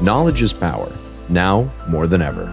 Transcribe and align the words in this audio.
Knowledge 0.00 0.40
is 0.40 0.52
power, 0.52 0.90
now 1.28 1.70
more 1.88 2.06
than 2.06 2.22
ever. 2.22 2.46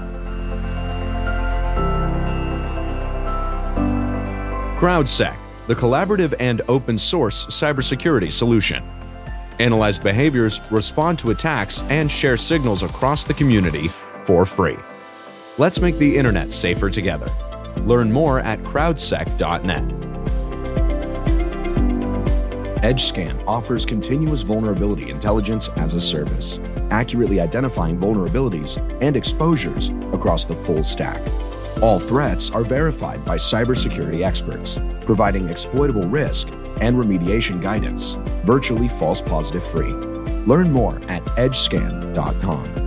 CrowdSec, 4.77 5.35
the 5.67 5.73
collaborative 5.73 6.35
and 6.39 6.61
open 6.67 6.97
source 6.97 7.45
cybersecurity 7.45 8.31
solution. 8.31 8.83
Analyze 9.59 9.97
behaviors, 9.97 10.61
respond 10.69 11.17
to 11.19 11.31
attacks, 11.31 11.81
and 11.83 12.11
share 12.11 12.37
signals 12.37 12.83
across 12.83 13.23
the 13.23 13.33
community 13.33 13.89
for 14.25 14.45
free. 14.45 14.77
Let's 15.57 15.79
make 15.79 15.97
the 15.97 16.15
internet 16.15 16.53
safer 16.53 16.89
together. 16.89 17.31
Learn 17.77 18.11
more 18.11 18.39
at 18.41 18.61
crowdsec.net. 18.63 19.83
EdgeScan 22.83 23.43
offers 23.47 23.85
continuous 23.85 24.43
vulnerability 24.43 25.09
intelligence 25.09 25.69
as 25.77 25.95
a 25.95 26.01
service, 26.01 26.59
accurately 26.91 27.39
identifying 27.39 27.99
vulnerabilities 27.99 28.77
and 29.01 29.15
exposures 29.15 29.89
across 30.13 30.45
the 30.45 30.55
full 30.55 30.83
stack. 30.83 31.21
All 31.81 31.99
threats 31.99 32.49
are 32.49 32.63
verified 32.63 33.23
by 33.23 33.37
cybersecurity 33.37 34.25
experts, 34.25 34.79
providing 35.01 35.49
exploitable 35.49 36.07
risk 36.07 36.49
and 36.81 36.95
remediation 36.95 37.61
guidance, 37.61 38.13
virtually 38.45 38.87
false 38.87 39.21
positive 39.21 39.63
free. 39.63 39.93
Learn 40.45 40.71
more 40.71 40.97
at 41.07 41.23
edgescan.com. 41.37 42.86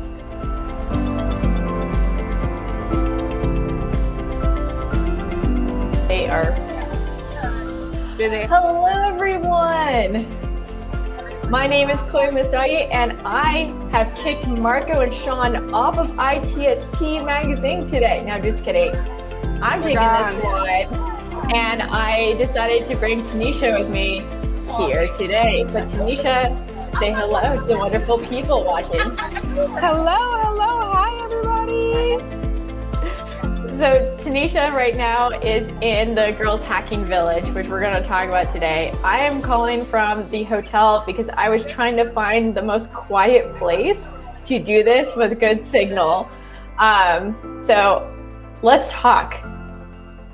busy. 8.21 8.45
Hello, 8.45 8.85
everyone. 8.85 10.27
My 11.49 11.65
name 11.65 11.89
is 11.89 11.99
Chloe 12.03 12.27
Messdaghi, 12.27 12.87
and 12.93 13.19
I 13.25 13.73
have 13.89 14.13
kicked 14.15 14.45
Marco 14.45 14.99
and 14.99 15.11
Sean 15.11 15.73
off 15.73 15.97
of 15.97 16.07
ITSP 16.09 17.25
magazine 17.25 17.87
today. 17.87 18.23
Now, 18.23 18.39
just 18.39 18.63
kidding. 18.63 18.93
I'm 19.59 19.81
taking 19.81 19.95
this 19.95 20.35
one, 20.43 21.51
and 21.51 21.81
I 21.81 22.35
decided 22.37 22.85
to 22.85 22.95
bring 22.95 23.23
Tennisha 23.23 23.79
with 23.79 23.89
me 23.89 24.19
here 24.77 25.07
today. 25.17 25.63
But 25.63 25.85
Tennisha, 25.85 26.55
say 26.99 27.11
hello 27.13 27.59
to 27.59 27.65
the 27.65 27.75
wonderful 27.75 28.19
people 28.19 28.63
watching. 28.63 28.99
Hello, 28.99 30.19
hello, 30.43 30.91
hi 30.91 31.23
everybody. 31.23 32.40
So 33.81 34.15
Tennisha 34.19 34.71
right 34.73 34.95
now 34.95 35.31
is 35.31 35.67
in 35.81 36.13
the 36.13 36.35
Girls 36.37 36.63
Hacking 36.63 37.03
Village, 37.05 37.49
which 37.49 37.67
we're 37.67 37.79
going 37.79 37.95
to 37.95 38.07
talk 38.07 38.27
about 38.27 38.53
today. 38.53 38.93
I 39.03 39.21
am 39.21 39.41
calling 39.41 39.87
from 39.87 40.29
the 40.29 40.43
hotel 40.43 41.03
because 41.07 41.27
I 41.29 41.49
was 41.49 41.65
trying 41.65 41.97
to 41.97 42.07
find 42.11 42.53
the 42.53 42.61
most 42.61 42.93
quiet 42.93 43.51
place 43.55 44.07
to 44.45 44.59
do 44.59 44.83
this 44.83 45.15
with 45.15 45.39
good 45.39 45.65
signal. 45.65 46.29
Um, 46.77 47.59
so 47.59 48.07
let's 48.61 48.91
talk. 48.91 49.33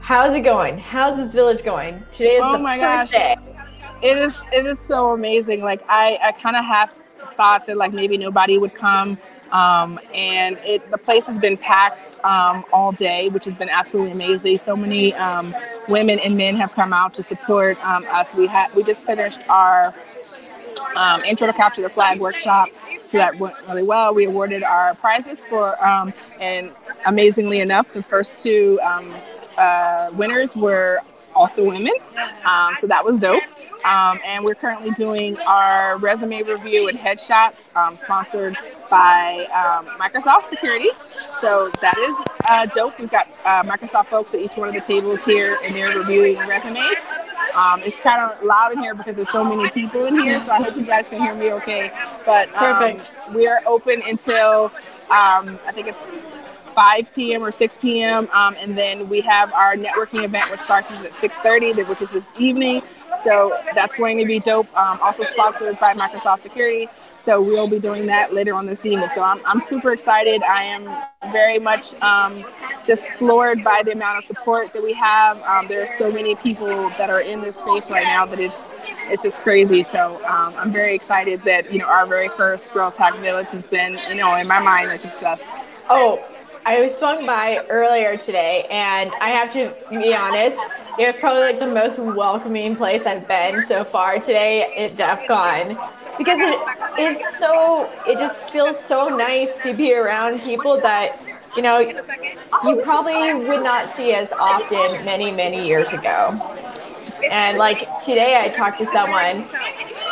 How's 0.02 0.34
it 0.34 0.42
going? 0.42 0.78
How's 0.78 1.16
this 1.16 1.32
village 1.32 1.64
going? 1.64 2.04
Today 2.12 2.36
is 2.36 2.44
oh 2.44 2.52
the 2.52 2.58
my 2.58 2.78
first 2.78 3.14
gosh. 3.14 3.22
day. 3.22 3.38
It 4.02 4.18
is 4.18 4.44
it 4.52 4.66
is 4.66 4.78
so 4.78 5.12
amazing. 5.12 5.62
Like 5.62 5.82
I, 5.88 6.20
I 6.22 6.32
kind 6.34 6.58
of 6.58 6.66
half 6.66 6.90
thought 7.38 7.66
that 7.68 7.78
like 7.78 7.94
maybe 7.94 8.18
nobody 8.18 8.58
would 8.58 8.76
come. 8.76 9.18
Um, 9.52 10.00
and 10.14 10.58
it 10.64 10.90
the 10.92 10.98
place 10.98 11.26
has 11.28 11.40
been 11.40 11.58
packed 11.58 12.18
um, 12.24 12.66
all 12.72 12.92
day, 12.92 13.30
which 13.30 13.46
has 13.46 13.56
been 13.56 13.70
absolutely 13.70 14.12
amazing. 14.12 14.60
So 14.60 14.76
many 14.76 15.14
um, 15.16 15.56
women 15.88 16.20
and 16.20 16.38
men 16.38 16.56
have 16.58 16.72
come 16.74 16.94
out 16.94 17.14
to 17.16 17.24
support 17.24 17.78
um, 17.86 18.06
us. 18.10 18.36
We 18.36 18.48
had 18.48 18.74
we 18.76 18.84
just 18.84 19.06
finished 19.06 19.42
our 19.50 19.94
um, 20.96 21.22
intro 21.24 21.48
to 21.48 21.54
capture 21.54 21.82
the 21.82 21.90
flag 21.90 22.20
workshop, 22.20 22.70
so 23.04 23.18
that 23.18 23.38
went 23.40 23.56
really 23.68 23.84
well. 23.84 24.14
We 24.14 24.26
awarded 24.26 24.64
our 24.64 24.96
prizes 24.96 25.44
for, 25.44 25.84
um, 25.86 26.14
and 26.40 26.72
amazingly 27.06 27.60
enough, 27.62 27.92
the 27.94 28.04
first 28.04 28.38
two 28.38 28.80
uh, 28.82 30.12
winners 30.14 30.56
were 30.56 31.00
also 31.36 31.64
women. 31.64 31.94
So 32.80 32.88
that 32.88 33.04
was 33.04 33.20
dope. 33.20 33.44
Um, 33.88 34.20
and 34.26 34.44
we're 34.44 34.56
currently 34.56 34.92
doing 34.92 35.38
our 35.48 35.98
resume 35.98 36.44
review 36.44 36.90
and 36.90 37.00
headshots, 37.00 37.74
um, 37.74 37.96
sponsored 37.96 38.58
by 38.90 39.46
um, 39.46 39.86
Microsoft 39.98 40.44
Security. 40.44 40.90
So 41.40 41.72
that 41.80 41.98
is 41.98 42.16
uh, 42.50 42.66
dope. 42.66 43.00
We've 43.00 43.10
got 43.10 43.30
uh, 43.46 43.64
Microsoft 43.64 44.08
folks 44.08 44.34
at 44.34 44.42
each 44.42 44.58
one 44.58 44.68
of 44.68 44.74
the 44.74 44.82
tables 44.82 45.24
here, 45.24 45.58
and 45.64 45.74
they're 45.74 45.98
reviewing 45.98 46.38
resumes. 46.40 46.98
Um, 47.56 47.80
it's 47.86 47.96
kind 47.96 48.30
of 48.30 48.44
loud 48.44 48.74
in 48.74 48.80
here 48.80 48.94
because 48.94 49.16
there's 49.16 49.32
so 49.32 49.46
many 49.46 49.70
people 49.70 50.06
in 50.06 50.20
here, 50.20 50.42
so 50.44 50.52
I 50.52 50.62
hope 50.62 50.76
you 50.76 50.86
guys 50.86 51.08
can 51.08 51.22
hear 51.22 51.34
me 51.34 51.54
okay. 51.54 51.90
But 52.26 52.50
um, 52.56 52.98
Perfect. 52.98 53.10
we 53.34 53.48
are 53.48 53.62
open 53.66 54.02
until 54.06 54.66
um, 55.10 55.58
I 55.66 55.72
think 55.74 55.88
it's 55.88 56.24
5 56.78 57.08
p.m. 57.16 57.44
or 57.44 57.52
6 57.52 57.78
p.m. 57.80 58.30
Um, 58.32 58.56
and 58.60 58.78
then 58.78 59.10
we 59.10 59.20
have 59.22 59.52
our 59.52 59.76
networking 59.76 60.24
event, 60.24 60.52
which 60.52 60.60
starts 60.60 60.92
at 60.92 61.12
6:30, 61.12 61.90
which 61.90 62.04
is 62.04 62.12
this 62.12 62.32
evening. 62.38 62.84
So 63.16 63.58
that's 63.74 63.96
going 63.96 64.20
to 64.20 64.26
be 64.26 64.40
dope. 64.40 64.68
Um, 64.78 65.00
also 65.02 65.24
sponsored 65.24 65.80
by 65.80 65.96
Microsoft 65.96 66.38
Security. 66.40 66.88
So 67.24 67.42
we'll 67.42 67.68
be 67.68 67.80
doing 67.80 68.06
that 68.06 68.32
later 68.32 68.54
on 68.54 68.68
this 68.68 68.86
evening. 68.86 69.10
So 69.10 69.24
I'm, 69.24 69.44
I'm 69.44 69.60
super 69.60 69.92
excited. 69.92 70.44
I 70.44 70.64
am 70.64 71.32
very 71.32 71.58
much 71.58 71.96
um, 71.96 72.46
just 72.86 73.16
floored 73.16 73.64
by 73.64 73.82
the 73.84 73.94
amount 73.94 74.20
of 74.20 74.24
support 74.24 74.72
that 74.74 74.84
we 74.84 74.94
have. 74.94 75.42
Um, 75.42 75.68
there 75.68 75.82
are 75.82 75.88
so 75.88 76.12
many 76.12 76.36
people 76.36 76.90
that 76.92 77.10
are 77.10 77.22
in 77.22 77.42
this 77.42 77.58
space 77.58 77.90
right 77.90 78.06
now 78.06 78.28
that 78.28 78.40
it's 78.40 78.70
it's 79.08 79.24
just 79.24 79.42
crazy. 79.42 79.82
So 79.82 80.24
um, 80.26 80.54
I'm 80.58 80.72
very 80.72 80.94
excited 80.94 81.42
that 81.44 81.74
you 81.74 81.80
know 81.80 81.88
our 81.88 82.06
very 82.06 82.30
first 82.30 82.72
Girls 82.72 82.98
Hack 82.98 83.16
Village 83.16 83.52
has 83.52 83.66
been 83.66 84.00
you 84.10 84.16
know 84.16 84.36
in 84.36 84.48
my 84.48 84.60
mind 84.60 84.92
a 84.92 84.98
success. 85.00 85.58
Oh, 85.90 86.24
I 86.68 86.82
was 86.82 86.98
swung 86.98 87.26
by 87.26 87.66
earlier 87.70 88.18
today, 88.18 88.66
and 88.70 89.10
I 89.22 89.30
have 89.30 89.54
to 89.54 89.74
be 89.90 90.14
honest, 90.14 90.58
it 91.00 91.08
was 91.08 91.16
probably 91.16 91.44
like 91.44 91.60
the 91.60 91.68
most 91.68 91.98
welcoming 91.98 92.76
place 92.76 93.06
I've 93.06 93.26
been 93.26 93.66
so 93.66 93.86
far 93.86 94.20
today 94.20 94.76
at 94.76 94.98
DEF 94.98 95.28
CON 95.30 95.68
because 96.18 96.38
it, 96.42 96.60
it's 96.98 97.40
so, 97.40 97.90
it 98.06 98.20
just 98.20 98.50
feels 98.50 98.78
so 98.78 99.08
nice 99.08 99.56
to 99.64 99.74
be 99.74 99.94
around 99.94 100.42
people 100.42 100.76
that, 100.82 101.18
you 101.56 101.62
know, 101.62 101.80
you 101.80 102.82
probably 102.84 103.34
would 103.48 103.64
not 103.64 103.96
see 103.96 104.12
as 104.12 104.34
often 104.34 105.06
many, 105.06 105.32
many 105.32 105.66
years 105.66 105.94
ago. 105.94 106.32
And 107.32 107.58
like 107.58 107.80
today, 108.04 108.42
I 108.42 108.50
talked 108.50 108.78
to 108.80 108.86
someone 108.86 109.48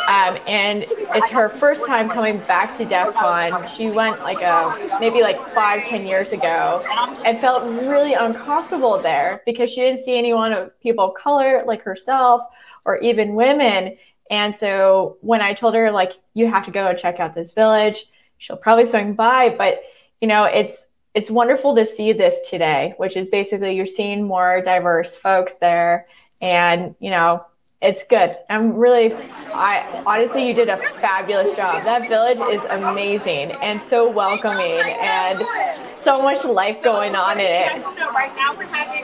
um, 0.06 0.38
and 0.46 0.84
it's 0.86 1.30
her 1.30 1.48
first 1.48 1.84
time 1.84 2.08
coming 2.08 2.38
back 2.38 2.76
to 2.76 2.84
DEF 2.84 3.14
CON. 3.14 3.68
She 3.68 3.90
went 3.90 4.20
like 4.20 4.40
a 4.40 4.98
maybe 5.00 5.20
like 5.20 5.40
five, 5.40 5.84
ten 5.84 6.06
years 6.06 6.32
ago 6.32 6.84
and 7.24 7.40
felt 7.40 7.64
really 7.86 8.14
uncomfortable 8.14 8.98
there 9.00 9.42
because 9.46 9.70
she 9.70 9.80
didn't 9.80 10.04
see 10.04 10.16
anyone 10.16 10.52
of 10.52 10.78
people 10.80 11.06
of 11.06 11.14
color 11.14 11.64
like 11.66 11.82
herself 11.82 12.42
or 12.84 12.98
even 12.98 13.34
women. 13.34 13.96
And 14.30 14.54
so 14.54 15.18
when 15.22 15.40
I 15.40 15.54
told 15.54 15.74
her 15.74 15.90
like 15.90 16.12
you 16.34 16.48
have 16.48 16.64
to 16.66 16.70
go 16.70 16.86
and 16.86 16.96
check 16.98 17.18
out 17.18 17.34
this 17.34 17.52
village, 17.52 18.06
she'll 18.38 18.56
probably 18.56 18.86
swing 18.86 19.14
by. 19.14 19.54
But 19.56 19.80
you 20.20 20.28
know, 20.28 20.44
it's 20.44 20.86
it's 21.14 21.30
wonderful 21.30 21.74
to 21.74 21.84
see 21.84 22.12
this 22.12 22.48
today, 22.48 22.94
which 22.98 23.16
is 23.16 23.26
basically 23.28 23.74
you're 23.74 23.86
seeing 23.86 24.24
more 24.24 24.60
diverse 24.60 25.16
folks 25.16 25.54
there. 25.54 26.06
And 26.40 26.94
you 27.00 27.10
know, 27.10 27.44
it's 27.82 28.04
good. 28.04 28.36
I'm 28.48 28.74
really, 28.74 29.14
I 29.52 30.02
honestly, 30.06 30.48
you 30.48 30.54
did 30.54 30.68
a 30.68 30.76
fabulous 30.76 31.54
job. 31.54 31.84
That 31.84 32.08
village 32.08 32.40
is 32.54 32.64
amazing 32.64 33.52
and 33.52 33.82
so 33.82 34.10
welcoming 34.10 34.80
and 34.80 35.46
so 35.94 36.22
much 36.22 36.44
life 36.44 36.82
going 36.82 37.14
on 37.14 37.38
in 37.38 37.46
it. 37.46 37.84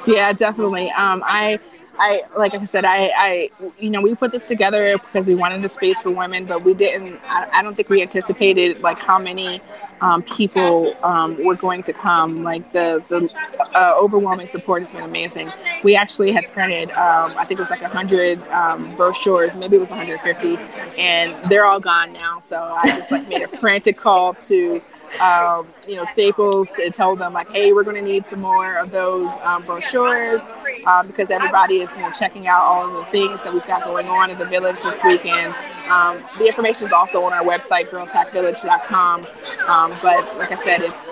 Yeah, 0.06 0.32
definitely. 0.32 0.90
Um, 0.92 1.22
I 1.26 1.58
I 1.98 2.22
like 2.36 2.54
I 2.54 2.64
said, 2.64 2.84
I, 2.84 3.10
I, 3.16 3.50
you 3.78 3.90
know, 3.90 4.00
we 4.00 4.14
put 4.14 4.32
this 4.32 4.44
together 4.44 4.96
because 4.98 5.28
we 5.28 5.34
wanted 5.34 5.64
a 5.64 5.68
space 5.68 5.98
for 5.98 6.10
women, 6.10 6.46
but 6.46 6.64
we 6.64 6.74
didn't. 6.74 7.20
I, 7.24 7.48
I 7.52 7.62
don't 7.62 7.74
think 7.74 7.88
we 7.88 8.02
anticipated 8.02 8.80
like 8.80 8.98
how 8.98 9.18
many 9.18 9.60
um, 10.00 10.22
people 10.22 10.94
um, 11.04 11.42
were 11.44 11.54
going 11.54 11.82
to 11.84 11.92
come. 11.92 12.36
Like 12.36 12.72
the 12.72 13.02
the 13.08 13.30
uh, 13.74 13.96
overwhelming 13.98 14.48
support 14.48 14.82
has 14.82 14.90
been 14.90 15.02
amazing. 15.02 15.50
We 15.84 15.94
actually 15.94 16.32
had 16.32 16.50
printed, 16.52 16.90
um, 16.92 17.34
I 17.36 17.44
think 17.44 17.58
it 17.58 17.62
was 17.62 17.70
like 17.70 17.82
hundred 17.82 18.42
um, 18.48 18.96
brochures, 18.96 19.56
maybe 19.56 19.76
it 19.76 19.80
was 19.80 19.90
150, 19.90 20.56
and 20.98 21.50
they're 21.50 21.64
all 21.64 21.80
gone 21.80 22.12
now. 22.12 22.38
So 22.38 22.56
I 22.56 22.88
just 22.88 23.10
like 23.10 23.28
made 23.28 23.42
a 23.42 23.48
frantic 23.58 23.96
call 23.96 24.34
to 24.34 24.82
um, 25.20 25.66
you 25.86 25.96
know, 25.96 26.04
Staples 26.04 26.70
and 26.82 26.94
tell 26.94 27.16
them 27.16 27.32
like, 27.32 27.50
hey, 27.50 27.72
we're 27.72 27.84
going 27.84 27.96
to 27.96 28.02
need 28.02 28.26
some 28.26 28.40
more 28.40 28.76
of 28.78 28.90
those 28.90 29.30
um, 29.42 29.64
brochures 29.64 30.48
um, 30.86 31.06
because 31.06 31.30
everybody 31.30 31.76
is 31.76 31.96
you 31.96 32.02
know 32.02 32.10
checking 32.12 32.46
out 32.46 32.62
all 32.62 32.86
of 32.86 33.04
the 33.04 33.10
things 33.10 33.42
that 33.42 33.52
we've 33.52 33.66
got 33.66 33.84
going 33.84 34.08
on 34.08 34.30
in 34.30 34.38
the 34.38 34.46
village 34.46 34.80
this 34.82 35.02
weekend. 35.04 35.54
Um, 35.88 36.22
the 36.38 36.46
information 36.46 36.86
is 36.86 36.92
also 36.92 37.22
on 37.22 37.32
our 37.32 37.44
website, 37.44 37.88
girlshackvillage.com. 37.88 39.26
Um, 39.66 39.92
but 40.02 40.38
like 40.38 40.52
I 40.52 40.56
said, 40.56 40.80
it's 40.82 41.10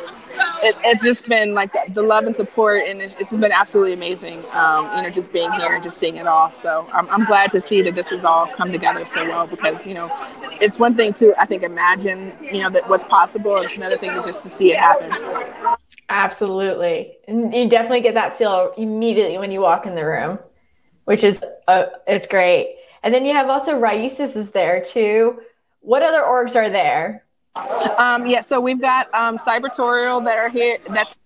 it, 0.63 0.77
it's 0.85 1.03
just 1.03 1.27
been 1.27 1.55
like 1.55 1.73
the, 1.95 2.03
love 2.03 2.25
and 2.25 2.37
support, 2.37 2.87
and 2.87 3.01
it's, 3.01 3.15
it's 3.19 3.35
been 3.35 3.53
absolutely 3.53 3.93
amazing. 3.93 4.45
Um, 4.53 4.97
you 4.97 5.03
know, 5.03 5.11
just 5.11 5.33
being 5.33 5.51
here 5.53 5.73
and 5.73 5.83
just 5.83 5.99
seeing 5.99 6.17
it 6.17 6.27
all. 6.27 6.51
So 6.51 6.89
I'm, 6.93 7.09
I'm 7.11 7.25
glad 7.25 7.51
to 7.53 7.61
see 7.61 7.83
that 7.83 7.95
this 7.95 8.11
has 8.11 8.25
all 8.25 8.47
come 8.55 8.73
together 8.73 9.07
so 9.07 9.27
well 9.29 9.47
because 9.47 9.87
you 9.87 9.95
know, 9.95 10.11
it's 10.61 10.79
one 10.79 10.97
thing 10.97 11.13
to 11.15 11.35
I 11.39 11.45
think 11.47 11.63
imagine 11.63 12.33
you 12.43 12.63
know 12.63 12.71
that 12.71 12.89
what's 12.89 13.05
possible. 13.05 13.57
It's 13.57 13.77
another 13.77 13.97
thing 13.97 14.11
just 14.25 14.43
to 14.43 14.49
see 14.49 14.73
it 14.73 14.79
happen. 14.79 15.13
Absolutely, 16.09 17.17
and 17.29 17.55
you 17.55 17.69
definitely 17.69 18.01
get 18.01 18.15
that 18.15 18.37
feel 18.37 18.73
immediately 18.77 19.39
when 19.39 19.51
you 19.51 19.61
walk 19.61 19.87
in 19.87 19.95
the 19.95 20.05
room, 20.05 20.39
which 21.05 21.25
is 21.25 21.43
uh, 21.69 21.87
it's 22.07 22.27
great. 22.27 22.77
And 23.03 23.15
then 23.15 23.25
you 23.25 23.33
have 23.33 23.49
also 23.49 23.81
Raices 23.81 24.37
is 24.37 24.51
there 24.51 24.83
too. 24.85 25.41
What 25.81 26.03
other 26.03 26.21
orgs 26.21 26.55
are 26.55 26.69
there? 26.69 27.25
Um, 27.57 28.27
yeah, 28.27 28.41
so 28.41 28.61
we've 28.61 28.81
got 28.81 29.13
um, 29.15 29.37
Cybertorial 29.37 30.25
that 30.25 30.37
are 30.39 30.49
here. 30.49 30.79
That's 30.89 31.19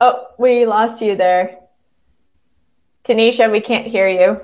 oh, 0.00 0.26
we 0.38 0.66
lost 0.66 1.02
you 1.02 1.16
there, 1.16 1.58
Tennisha. 3.04 3.50
We 3.50 3.60
can't 3.60 3.86
hear 3.86 4.08
you. 4.08 4.40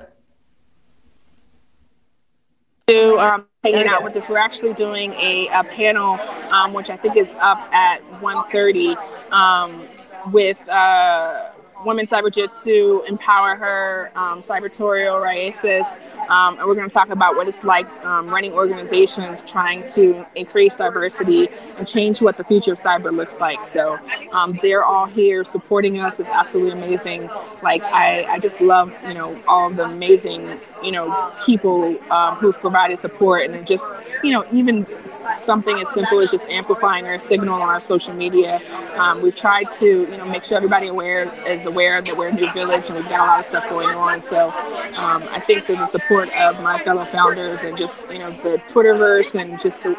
To 2.87 3.19
um, 3.19 3.45
hanging 3.63 3.87
out 3.87 4.03
with 4.03 4.15
us, 4.15 4.27
we're 4.27 4.39
actually 4.39 4.73
doing 4.73 5.13
a, 5.13 5.47
a 5.49 5.63
panel, 5.63 6.19
um, 6.51 6.73
which 6.73 6.89
I 6.89 6.97
think 6.97 7.17
is 7.17 7.35
up 7.35 7.59
at 7.71 8.01
1.30 8.19 9.31
um, 9.31 9.87
with. 10.31 10.57
Uh, 10.67 11.51
Women 11.85 12.05
Cyber 12.05 12.31
Jitsu, 12.31 13.03
Empower 13.07 13.55
Her, 13.55 14.11
um, 14.15 14.39
Cybertorial, 14.39 15.21
Raices, 15.23 15.97
um, 16.29 16.59
and 16.59 16.67
we're 16.67 16.75
going 16.75 16.87
to 16.87 16.93
talk 16.93 17.09
about 17.09 17.35
what 17.35 17.47
it's 17.47 17.63
like 17.63 17.87
um, 18.05 18.27
running 18.27 18.53
organizations 18.53 19.41
trying 19.41 19.85
to 19.87 20.25
increase 20.35 20.75
diversity 20.75 21.47
and 21.77 21.87
change 21.87 22.21
what 22.21 22.37
the 22.37 22.43
future 22.43 22.73
of 22.73 22.77
cyber 22.77 23.11
looks 23.11 23.39
like. 23.39 23.65
So 23.65 23.97
um, 24.31 24.59
they're 24.61 24.83
all 24.83 25.05
here 25.05 25.43
supporting 25.43 25.99
us. 25.99 26.19
It's 26.19 26.29
absolutely 26.29 26.73
amazing. 26.73 27.29
Like 27.63 27.81
I, 27.83 28.25
I 28.25 28.39
just 28.39 28.61
love 28.61 28.93
you 29.07 29.13
know 29.13 29.41
all 29.47 29.69
the 29.69 29.85
amazing 29.85 30.59
you 30.83 30.91
know 30.91 31.33
people 31.45 31.97
um, 32.11 32.35
who've 32.35 32.59
provided 32.59 32.99
support 32.99 33.49
and 33.49 33.65
just 33.65 33.85
you 34.23 34.31
know 34.31 34.45
even 34.51 34.85
something 35.09 35.79
as 35.79 35.89
simple 35.89 36.19
as 36.19 36.29
just 36.29 36.47
amplifying 36.49 37.05
our 37.05 37.19
signal 37.19 37.61
on 37.61 37.69
our 37.69 37.79
social 37.79 38.13
media. 38.13 38.61
Um, 38.97 39.21
we've 39.21 39.35
tried 39.35 39.71
to 39.73 39.85
you 39.85 40.17
know 40.17 40.25
make 40.25 40.43
sure 40.43 40.57
everybody 40.57 40.87
aware 40.87 41.33
is 41.47 41.65
aware 41.69 42.01
that 42.01 42.17
we're 42.17 42.27
a 42.27 42.33
new 42.33 42.51
village 42.51 42.89
and 42.89 42.97
we've 42.97 43.09
got 43.09 43.21
a 43.21 43.25
lot 43.25 43.39
of 43.39 43.45
stuff 43.45 43.69
going 43.69 43.89
on. 43.89 44.21
So 44.21 44.49
um, 44.97 45.23
I 45.31 45.39
think 45.39 45.65
that 45.67 45.77
the 45.77 45.87
support 45.87 46.09
support 46.09 46.29
of 46.33 46.61
my 46.61 46.81
fellow 46.83 47.05
founders 47.05 47.63
and 47.63 47.77
just 47.77 48.03
you 48.09 48.19
know 48.19 48.31
the 48.41 48.57
Twitterverse 48.67 49.39
and 49.39 49.59
just 49.59 49.83
the 49.83 49.95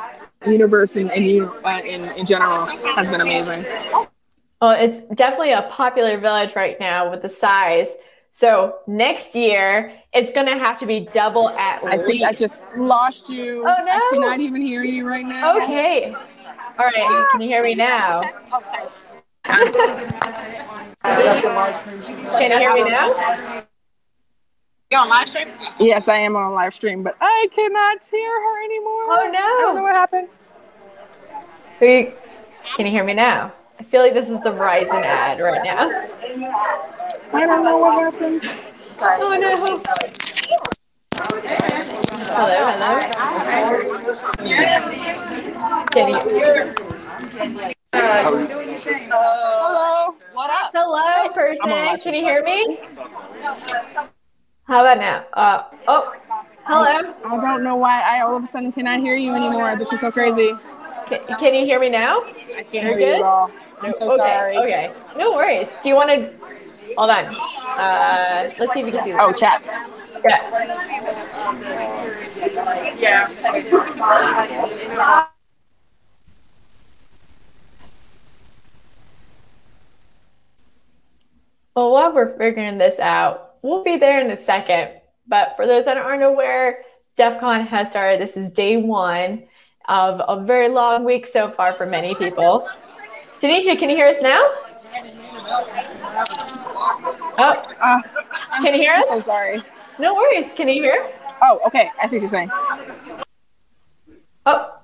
universe 0.47 0.97
and 0.97 1.11
in, 1.13 1.43
uh, 1.43 1.81
in, 1.85 2.05
in 2.17 2.27
general 2.27 2.67
has 2.97 3.09
been 3.09 3.21
amazing. 3.21 3.65
Well, 4.61 4.73
it's 4.73 5.03
definitely 5.15 5.53
a 5.53 5.69
popular 5.71 6.19
village 6.19 6.57
right 6.57 6.79
now 6.81 7.11
with 7.11 7.23
the 7.23 7.29
size. 7.29 7.95
So 8.33 8.77
next 8.87 9.35
year 9.35 9.93
it's 10.13 10.33
gonna 10.33 10.59
have 10.59 10.79
to 10.81 10.87
be 10.87 11.09
double 11.13 11.51
at 11.51 11.83
I 11.85 11.97
least. 11.97 12.07
think 12.07 12.23
I 12.25 12.33
just 12.33 12.67
lost 12.77 13.29
you. 13.29 13.61
Oh 13.67 13.85
no! 13.85 13.93
I 13.93 14.11
cannot 14.13 14.41
even 14.41 14.63
hear 14.63 14.83
you 14.83 15.07
right 15.07 15.27
now. 15.27 15.63
Okay. 15.63 16.15
All 16.79 16.87
right. 16.87 17.29
Can 17.33 17.41
you 17.41 17.49
hear 17.49 17.63
me 17.63 17.75
now? 17.75 18.21
Can 21.03 22.51
you 22.51 22.59
hear 22.59 22.75
me 22.75 22.91
now? 22.91 23.09
You 24.91 24.99
on 24.99 25.09
live 25.09 25.29
stream? 25.29 25.49
Yes, 25.79 26.09
I 26.09 26.19
am 26.19 26.35
on 26.37 26.53
live 26.53 26.75
stream, 26.75 27.03
but 27.03 27.17
I 27.21 27.49
cannot 27.55 28.05
hear 28.05 28.29
her 28.29 28.65
anymore. 28.65 29.05
Oh 29.09 29.31
no! 29.33 29.39
I 29.39 29.61
don't 29.61 29.77
know 29.77 29.83
what 29.83 29.95
happened. 29.95 30.29
can 32.77 32.87
you 32.87 32.91
hear 32.91 33.05
me 33.05 33.15
now? 33.15 33.53
I 33.79 33.85
feel 33.85 34.03
like 34.03 34.15
this 34.15 34.29
is 34.29 34.43
the 34.43 34.51
Verizon 34.51 35.05
ad 35.05 35.41
right 35.41 35.63
now. 35.63 35.89
I 37.33 37.47
don't 37.47 37.65
know 37.65 37.79
what 37.79 38.13
happened. 38.13 38.43
Oh 39.01 39.37
no! 39.41 39.81
Hello, 42.33 42.57
hello. 42.73 42.99
Can 45.93 46.09
you? 47.59 47.75
Hello. 47.93 48.47
What 50.33 50.51
up? 50.51 50.71
Hello, 50.73 51.29
person. 51.35 51.99
Can 52.01 52.15
you 52.15 52.23
hear 52.23 52.43
me? 52.43 52.79
How 54.65 54.81
about 54.83 54.99
now? 54.99 55.25
Uh, 55.33 55.65
oh, 55.89 56.15
hello. 56.65 57.15
I 57.25 57.41
don't 57.41 57.65
know 57.65 57.77
why 57.77 58.01
I 58.01 58.21
all 58.21 58.37
of 58.37 58.45
a 58.45 58.47
sudden 58.47 58.71
cannot 58.71 59.01
hear 59.01 59.17
you 59.17 59.35
anymore. 59.35 59.75
This 59.77 59.93
is 59.93 60.01
so 60.01 60.13
crazy. 60.13 60.53
Can, 61.09 61.21
can 61.39 61.55
you 61.55 61.65
hear 61.65 61.81
me 61.81 61.89
now? 61.89 62.21
I 62.21 62.63
can't 62.63 62.73
You're 62.73 62.83
hear 62.83 62.99
good? 62.99 63.07
you 63.07 63.15
at 63.15 63.23
all. 63.23 63.51
I'm 63.83 63.93
so 63.93 64.07
okay, 64.07 64.17
sorry. 64.17 64.57
Okay, 64.59 64.93
no 65.17 65.33
worries. 65.33 65.67
Do 65.83 65.89
you 65.89 65.97
want 65.97 66.11
to? 66.11 66.33
Hold 66.97 67.11
on. 67.11 67.25
Uh, 67.79 68.51
let's 68.59 68.73
see 68.73 68.81
if 68.81 68.87
you 68.87 68.93
can 68.93 69.03
see 69.03 69.13
this. 69.13 69.21
Oh, 69.21 69.33
chat. 69.33 69.63
Chat. 70.23 70.53
Yeah. 72.99 73.29
Well, 81.81 81.93
while 81.93 82.13
we're 82.13 82.37
figuring 82.37 82.77
this 82.77 82.99
out, 82.99 83.55
we'll 83.63 83.83
be 83.83 83.97
there 83.97 84.21
in 84.21 84.31
a 84.31 84.37
second. 84.37 85.01
But 85.27 85.55
for 85.57 85.67
those 85.67 85.87
that 85.87 85.97
aren't 85.97 86.23
aware, 86.23 86.83
DEF 87.17 87.41
CON 87.41 87.67
has 87.69 87.89
started. 87.89 88.21
This 88.21 88.37
is 88.37 88.51
day 88.51 88.77
one 88.77 89.45
of 89.89 90.21
a 90.29 90.45
very 90.45 90.69
long 90.69 91.05
week 91.05 91.27
so 91.27 91.51
far 91.51 91.73
for 91.73 91.87
many 91.87 92.15
people. 92.15 92.69
Tennisha, 93.41 93.79
can 93.79 93.89
you 93.89 93.97
hear 93.97 94.09
us 94.09 94.21
now? 94.21 94.43
Oh, 97.39 97.63
uh, 97.81 98.03
can 98.63 98.75
you 98.75 98.83
hear 98.83 98.93
us? 98.93 99.07
I'm 99.11 99.21
so 99.21 99.25
sorry. 99.25 99.63
No 99.99 100.15
worries. 100.15 100.53
Can 100.53 100.69
you 100.69 100.83
hear? 100.83 101.11
Oh, 101.41 101.61
okay. 101.67 101.89
I 101.99 102.09
see 102.09 102.17
what 102.17 102.21
you're 102.21 102.29
saying. 102.29 102.51
Oh, 104.45 104.77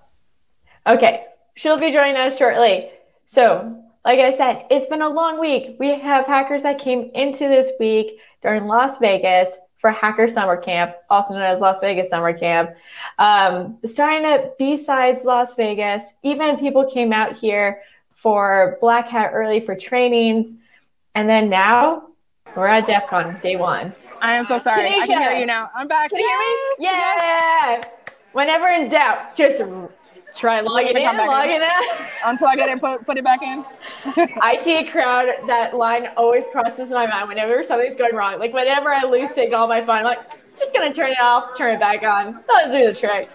okay. 0.87 1.27
She'll 1.57 1.79
be 1.79 1.93
joining 1.93 2.17
us 2.17 2.39
shortly. 2.39 2.89
So, 3.27 3.85
like 4.07 4.21
I 4.21 4.31
said, 4.31 4.67
it's 4.71 4.87
been 4.87 5.03
a 5.03 5.09
long 5.09 5.41
week. 5.41 5.75
We 5.81 5.99
have 5.99 6.27
hackers 6.27 6.63
that 6.63 6.79
came 6.79 7.11
into 7.13 7.49
this 7.49 7.73
week 7.81 8.21
during 8.41 8.67
Las 8.67 8.99
Vegas 8.99 9.59
for 9.79 9.91
Hacker 9.91 10.29
Summer 10.29 10.57
Camp, 10.57 10.95
also 11.11 11.35
known 11.35 11.43
as 11.43 11.59
Las 11.59 11.81
Vegas 11.81 12.09
Summer 12.09 12.33
Camp. 12.33 12.71
Um, 13.19 13.79
starting 13.85 14.25
at 14.25 14.57
B-Sides 14.59 15.25
Las 15.25 15.57
Vegas, 15.57 16.05
even 16.23 16.57
people 16.57 16.89
came 16.89 17.13
out 17.13 17.37
here 17.37 17.83
for 18.15 18.79
Black 18.81 19.09
Hat 19.09 19.33
early 19.35 19.59
for 19.59 19.75
trainings. 19.75 20.55
And 21.17 21.29
then 21.29 21.51
now 21.51 22.11
we're 22.55 22.69
at 22.69 22.87
DEF 22.87 23.09
CON 23.09 23.41
day 23.43 23.57
one. 23.57 23.93
I 24.21 24.35
am 24.35 24.45
so 24.45 24.59
sorry. 24.59 24.89
Tennisha, 24.89 25.03
I 25.03 25.07
can 25.09 25.21
hear 25.21 25.33
you 25.33 25.47
now. 25.47 25.69
I'm 25.75 25.89
back. 25.89 26.11
Can 26.11 26.21
you 26.21 26.29
hear 26.29 26.39
me? 26.39 26.55
Yeah. 26.79 26.93
Yes. 27.17 27.87
Whenever 28.35 28.69
in 28.69 28.89
doubt, 28.89 29.35
just 29.35 29.61
Try 30.37 30.61
logging 30.61 30.97
in, 30.97 31.17
logging 31.17 31.61
out. 31.63 31.85
Unplug 32.25 32.59
it 32.59 32.69
and 32.69 32.81
put, 32.81 33.07
put 33.07 33.17
it 33.17 33.25
back 33.25 33.41
in. 33.43 33.65
IT 34.17 34.91
crowd, 34.91 35.29
that 35.47 35.75
line 35.75 36.09
always 36.17 36.47
crosses 36.53 36.91
my 36.91 37.07
mind 37.07 37.29
whenever 37.29 37.63
something's 37.63 37.97
going 37.97 38.15
wrong. 38.15 38.39
Like 38.39 38.53
whenever 38.53 38.93
I 38.93 39.05
lose 39.05 39.31
signal 39.31 39.63
on 39.63 39.69
my 39.69 39.81
phone, 39.81 39.99
I'm 39.99 40.05
like, 40.05 40.31
just 40.59 40.75
gonna 40.75 40.93
turn 40.93 41.13
it 41.13 41.21
off, 41.21 41.57
turn 41.57 41.75
it 41.75 41.81
back 41.81 42.03
on. 42.03 42.43
That'll 42.49 42.73
do 42.73 42.87
the 42.87 42.95
trick. 42.95 43.31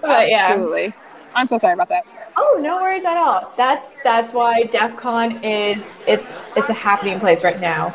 But 0.00 0.28
yeah. 0.28 0.46
Absolutely. 0.46 0.94
I'm 1.34 1.48
so 1.48 1.58
sorry 1.58 1.74
about 1.74 1.88
that. 1.88 2.04
Oh, 2.36 2.58
no 2.60 2.76
worries 2.76 3.04
at 3.04 3.16
all. 3.16 3.52
That's 3.56 3.88
that's 4.04 4.32
why 4.32 4.64
DEF 4.64 4.96
CON 4.96 5.42
is 5.44 5.84
it's 6.06 6.24
it's 6.56 6.70
a 6.70 6.74
happening 6.74 7.18
place 7.20 7.42
right 7.42 7.60
now. 7.60 7.94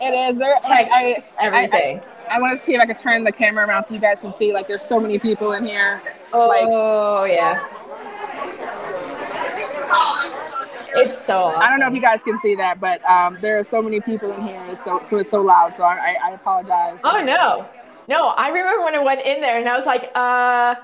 It 0.00 0.30
is. 0.30 0.38
There 0.38 0.54
like, 0.64 0.88
I, 0.92 1.22
everything. 1.40 2.00
I, 2.00 2.02
I, 2.02 2.17
I 2.30 2.40
want 2.40 2.58
to 2.58 2.64
see 2.64 2.74
if 2.74 2.80
I 2.80 2.86
could 2.86 2.96
turn 2.96 3.24
the 3.24 3.32
camera 3.32 3.66
around 3.66 3.84
so 3.84 3.94
you 3.94 4.00
guys 4.00 4.20
can 4.20 4.32
see. 4.32 4.52
Like, 4.52 4.68
there's 4.68 4.82
so 4.82 5.00
many 5.00 5.18
people 5.18 5.52
in 5.52 5.66
here. 5.66 5.98
Oh 6.32 6.48
like, 6.48 7.32
yeah. 7.32 7.66
It's 10.94 11.24
so. 11.24 11.44
Awesome. 11.44 11.62
I 11.62 11.68
don't 11.68 11.80
know 11.80 11.86
if 11.86 11.94
you 11.94 12.00
guys 12.00 12.22
can 12.22 12.38
see 12.38 12.54
that, 12.56 12.80
but 12.80 13.04
um, 13.08 13.38
there 13.40 13.58
are 13.58 13.64
so 13.64 13.82
many 13.82 14.00
people 14.00 14.32
in 14.32 14.42
here, 14.42 14.74
so 14.74 15.00
so 15.02 15.18
it's 15.18 15.30
so 15.30 15.42
loud. 15.42 15.76
So 15.76 15.84
I, 15.84 16.16
I 16.24 16.30
apologize. 16.32 17.00
Oh 17.04 17.22
no, 17.22 17.68
no! 18.08 18.28
I 18.28 18.48
remember 18.48 18.84
when 18.84 18.94
I 18.94 18.98
went 18.98 19.20
in 19.24 19.40
there 19.40 19.58
and 19.58 19.68
I 19.68 19.76
was 19.76 19.86
like, 19.86 20.10
uh, 20.14 20.74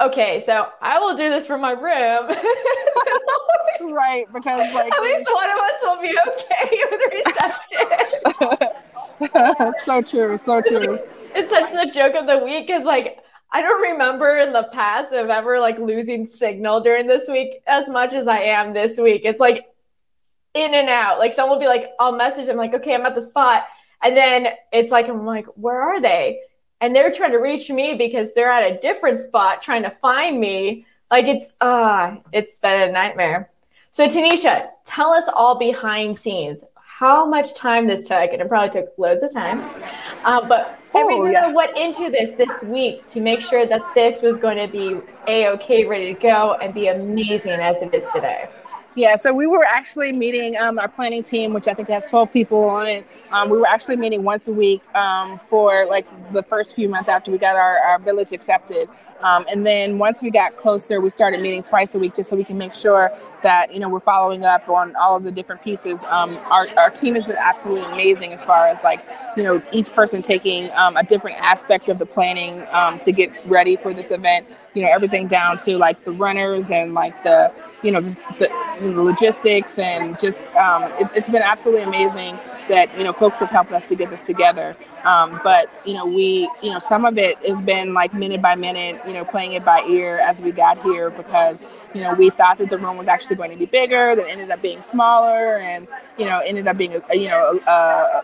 okay, 0.00 0.40
so 0.40 0.68
I 0.80 0.98
will 0.98 1.16
do 1.16 1.28
this 1.28 1.46
from 1.46 1.60
my 1.60 1.72
room. 1.72 2.28
right, 3.94 4.26
because 4.32 4.60
like 4.74 4.92
at 4.92 5.02
least 5.02 5.30
one 5.32 5.50
of 5.50 5.58
us 5.58 5.74
will 5.82 6.00
be 6.00 6.16
okay 6.28 6.82
with 6.90 7.00
reception. 7.12 8.68
so 9.84 10.02
true, 10.02 10.38
so 10.38 10.60
true. 10.62 10.98
It's 11.34 11.50
such 11.50 11.70
the 11.70 11.92
joke 11.92 12.14
of 12.14 12.26
the 12.26 12.38
week 12.38 12.66
because 12.66 12.84
like 12.84 13.18
I 13.52 13.62
don't 13.62 13.82
remember 13.92 14.38
in 14.38 14.52
the 14.52 14.68
past 14.72 15.12
of 15.12 15.28
ever 15.28 15.58
like 15.58 15.78
losing 15.78 16.26
signal 16.26 16.80
during 16.80 17.06
this 17.06 17.28
week 17.28 17.62
as 17.66 17.88
much 17.88 18.14
as 18.14 18.28
I 18.28 18.38
am 18.38 18.72
this 18.72 18.98
week. 18.98 19.22
It's 19.24 19.40
like 19.40 19.66
in 20.54 20.74
and 20.74 20.88
out. 20.88 21.18
Like 21.18 21.32
someone 21.32 21.58
will 21.58 21.64
be 21.64 21.68
like, 21.68 21.90
I'll 21.98 22.16
message 22.16 22.46
them 22.46 22.56
like, 22.56 22.74
okay, 22.74 22.94
I'm 22.94 23.06
at 23.06 23.14
the 23.14 23.22
spot. 23.22 23.64
And 24.02 24.16
then 24.16 24.48
it's 24.72 24.92
like, 24.92 25.08
I'm 25.08 25.26
like, 25.26 25.46
where 25.56 25.80
are 25.80 26.00
they? 26.00 26.40
And 26.80 26.96
they're 26.96 27.12
trying 27.12 27.32
to 27.32 27.38
reach 27.38 27.68
me 27.68 27.94
because 27.94 28.32
they're 28.32 28.50
at 28.50 28.72
a 28.72 28.78
different 28.78 29.20
spot 29.20 29.60
trying 29.60 29.82
to 29.82 29.90
find 29.90 30.40
me. 30.40 30.86
Like 31.10 31.26
it's 31.26 31.50
uh 31.60 32.16
it's 32.32 32.58
been 32.60 32.88
a 32.88 32.92
nightmare. 32.92 33.50
So 33.90 34.08
Tennisha, 34.08 34.68
tell 34.84 35.10
us 35.12 35.24
all 35.34 35.58
behind 35.58 36.16
scenes 36.16 36.62
how 37.00 37.24
much 37.24 37.54
time 37.54 37.86
this 37.86 38.02
took, 38.02 38.30
and 38.30 38.42
it 38.42 38.48
probably 38.48 38.68
took 38.68 38.92
loads 38.98 39.22
of 39.22 39.32
time. 39.32 39.58
Uh, 40.22 40.46
but 40.46 40.78
oh, 40.92 41.00
everything 41.00 41.32
yeah. 41.32 41.50
went 41.50 41.74
into 41.74 42.10
this 42.10 42.32
this 42.32 42.62
week 42.64 43.08
to 43.08 43.22
make 43.22 43.40
sure 43.40 43.64
that 43.64 43.80
this 43.94 44.20
was 44.20 44.36
going 44.36 44.58
to 44.58 44.70
be 44.70 45.00
a 45.26 45.48
okay, 45.48 45.86
ready 45.86 46.12
to 46.12 46.20
go, 46.20 46.58
and 46.60 46.74
be 46.74 46.88
amazing 46.88 47.52
as 47.52 47.80
it 47.80 47.94
is 47.94 48.04
today. 48.12 48.50
Yeah, 48.96 49.14
so 49.14 49.32
we 49.32 49.46
were 49.46 49.64
actually 49.64 50.12
meeting 50.12 50.58
um, 50.58 50.80
our 50.80 50.88
planning 50.88 51.22
team, 51.22 51.52
which 51.52 51.68
I 51.68 51.74
think 51.74 51.88
has 51.90 52.06
12 52.06 52.32
people 52.32 52.64
on 52.64 52.88
it. 52.88 53.06
Um, 53.30 53.48
we 53.48 53.56
were 53.56 53.66
actually 53.68 53.96
meeting 53.96 54.24
once 54.24 54.48
a 54.48 54.52
week 54.52 54.82
um, 54.96 55.38
for 55.38 55.86
like 55.86 56.06
the 56.32 56.42
first 56.42 56.74
few 56.74 56.88
months 56.88 57.08
after 57.08 57.30
we 57.30 57.38
got 57.38 57.54
our, 57.54 57.78
our 57.78 58.00
village 58.00 58.32
accepted. 58.32 58.88
Um, 59.20 59.46
and 59.48 59.64
then 59.64 59.98
once 59.98 60.22
we 60.22 60.32
got 60.32 60.56
closer, 60.56 61.00
we 61.00 61.08
started 61.08 61.40
meeting 61.40 61.62
twice 61.62 61.94
a 61.94 62.00
week 62.00 62.16
just 62.16 62.30
so 62.30 62.36
we 62.36 62.42
can 62.42 62.58
make 62.58 62.74
sure 62.74 63.12
that, 63.44 63.72
you 63.72 63.78
know, 63.78 63.88
we're 63.88 64.00
following 64.00 64.44
up 64.44 64.68
on 64.68 64.96
all 64.96 65.14
of 65.14 65.22
the 65.22 65.30
different 65.30 65.62
pieces. 65.62 66.02
Um, 66.04 66.36
our, 66.50 66.66
our 66.76 66.90
team 66.90 67.14
has 67.14 67.26
been 67.26 67.36
absolutely 67.36 67.84
amazing 67.92 68.32
as 68.32 68.42
far 68.42 68.66
as 68.66 68.82
like, 68.82 69.00
you 69.36 69.44
know, 69.44 69.62
each 69.70 69.92
person 69.92 70.20
taking 70.20 70.68
um, 70.72 70.96
a 70.96 71.04
different 71.04 71.40
aspect 71.40 71.88
of 71.90 72.00
the 72.00 72.06
planning 72.06 72.66
to 73.02 73.12
get 73.12 73.30
ready 73.46 73.76
for 73.76 73.94
this 73.94 74.10
event, 74.10 74.48
you 74.74 74.82
know, 74.82 74.90
everything 74.90 75.28
down 75.28 75.58
to 75.58 75.78
like 75.78 76.04
the 76.04 76.10
runners 76.10 76.72
and 76.72 76.92
like 76.92 77.22
the, 77.22 77.52
you 77.82 77.90
know, 77.90 78.00
the, 78.00 78.50
the 78.80 79.02
logistics 79.02 79.78
and 79.78 80.18
just 80.18 80.54
um, 80.56 80.84
it, 80.98 81.06
has 81.08 81.28
been 81.28 81.42
absolutely 81.42 81.82
amazing 81.82 82.38
that 82.68 82.96
you 82.96 83.04
know 83.04 83.12
folks 83.12 83.40
have 83.40 83.50
helped 83.50 83.72
us 83.72 83.86
to 83.86 83.94
get 83.94 84.10
this 84.10 84.22
together. 84.22 84.76
Um, 85.04 85.40
but 85.42 85.70
you 85.84 85.94
know, 85.94 86.06
we 86.06 86.50
you 86.62 86.70
know 86.70 86.78
some 86.78 87.04
of 87.04 87.18
it 87.18 87.38
has 87.46 87.62
been 87.62 87.94
like 87.94 88.12
minute 88.14 88.42
by 88.42 88.54
minute, 88.54 89.00
you 89.06 89.14
know, 89.14 89.24
playing 89.24 89.52
it 89.52 89.64
by 89.64 89.82
ear 89.82 90.18
as 90.18 90.42
we 90.42 90.52
got 90.52 90.80
here 90.82 91.10
because 91.10 91.64
you 91.94 92.02
know 92.02 92.14
we 92.14 92.30
thought 92.30 92.58
that 92.58 92.70
the 92.70 92.78
room 92.78 92.96
was 92.96 93.08
actually 93.08 93.36
going 93.36 93.50
to 93.50 93.56
be 93.56 93.66
bigger, 93.66 94.14
that 94.14 94.26
ended 94.28 94.50
up 94.50 94.62
being 94.62 94.82
smaller, 94.82 95.56
and 95.58 95.88
you 96.18 96.26
know 96.26 96.38
ended 96.38 96.66
up 96.66 96.76
being 96.76 96.94
a, 96.94 97.16
you 97.16 97.28
know 97.28 97.60
a, 97.66 98.22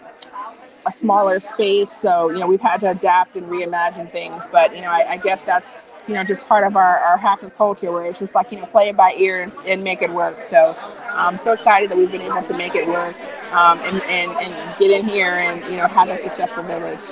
a 0.86 0.92
smaller 0.92 1.38
space. 1.38 1.90
So 1.90 2.30
you 2.30 2.38
know 2.38 2.46
we've 2.46 2.60
had 2.60 2.80
to 2.80 2.90
adapt 2.90 3.36
and 3.36 3.46
reimagine 3.46 4.10
things. 4.10 4.46
But 4.50 4.74
you 4.74 4.82
know 4.82 4.90
I, 4.90 5.12
I 5.12 5.16
guess 5.16 5.42
that's 5.42 5.80
you 6.06 6.14
know, 6.14 6.22
just 6.24 6.44
part 6.46 6.66
of 6.66 6.76
our, 6.76 6.98
our 6.98 7.16
hacker 7.16 7.50
culture 7.50 7.90
where 7.90 8.06
it's 8.06 8.18
just 8.18 8.34
like, 8.34 8.52
you 8.52 8.60
know, 8.60 8.66
play 8.66 8.88
it 8.88 8.96
by 8.96 9.12
ear 9.14 9.42
and, 9.42 9.52
and 9.66 9.82
make 9.82 10.02
it 10.02 10.12
work. 10.12 10.42
So 10.42 10.76
I'm 11.08 11.38
so 11.38 11.52
excited 11.52 11.90
that 11.90 11.98
we've 11.98 12.12
been 12.12 12.22
able 12.22 12.42
to 12.42 12.56
make 12.56 12.74
it 12.74 12.86
work 12.86 13.16
um, 13.52 13.80
and, 13.80 14.00
and, 14.02 14.30
and 14.32 14.78
get 14.78 14.90
in 14.90 15.04
here 15.04 15.30
and, 15.30 15.64
you 15.70 15.78
know, 15.78 15.88
have 15.88 16.08
a 16.08 16.18
successful 16.18 16.62
village. 16.62 17.02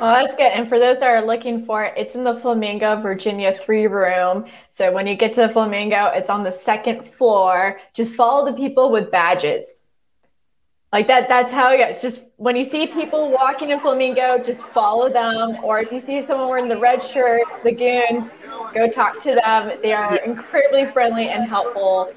Well, 0.00 0.14
that's 0.14 0.36
good. 0.36 0.52
And 0.52 0.68
for 0.68 0.78
those 0.78 1.00
that 1.00 1.08
are 1.08 1.26
looking 1.26 1.64
for 1.64 1.82
it, 1.82 1.94
it's 1.96 2.14
in 2.14 2.22
the 2.22 2.36
Flamingo, 2.36 3.00
Virginia 3.00 3.52
three 3.52 3.88
room. 3.88 4.46
So 4.70 4.92
when 4.92 5.08
you 5.08 5.16
get 5.16 5.34
to 5.34 5.40
the 5.40 5.48
Flamingo, 5.48 6.12
it's 6.14 6.30
on 6.30 6.44
the 6.44 6.52
second 6.52 7.04
floor. 7.04 7.80
Just 7.94 8.14
follow 8.14 8.48
the 8.48 8.56
people 8.56 8.92
with 8.92 9.10
badges. 9.10 9.82
Like 10.92 11.06
that, 11.08 11.28
that's 11.28 11.52
how 11.52 11.70
it 11.72 11.78
goes. 11.78 12.00
Just 12.00 12.22
when 12.36 12.56
you 12.56 12.64
see 12.64 12.86
people 12.86 13.30
walking 13.30 13.70
in 13.70 13.80
Flamingo, 13.80 14.38
just 14.38 14.62
follow 14.62 15.10
them. 15.10 15.56
Or 15.62 15.80
if 15.80 15.92
you 15.92 16.00
see 16.00 16.22
someone 16.22 16.48
wearing 16.48 16.68
the 16.68 16.78
red 16.78 17.02
shirt, 17.02 17.42
the 17.62 17.72
goons, 17.72 18.30
go 18.72 18.88
talk 18.88 19.20
to 19.20 19.34
them. 19.34 19.78
They 19.82 19.92
are 19.92 20.16
incredibly 20.16 20.86
friendly 20.86 21.28
and 21.28 21.46
helpful. 21.46 22.12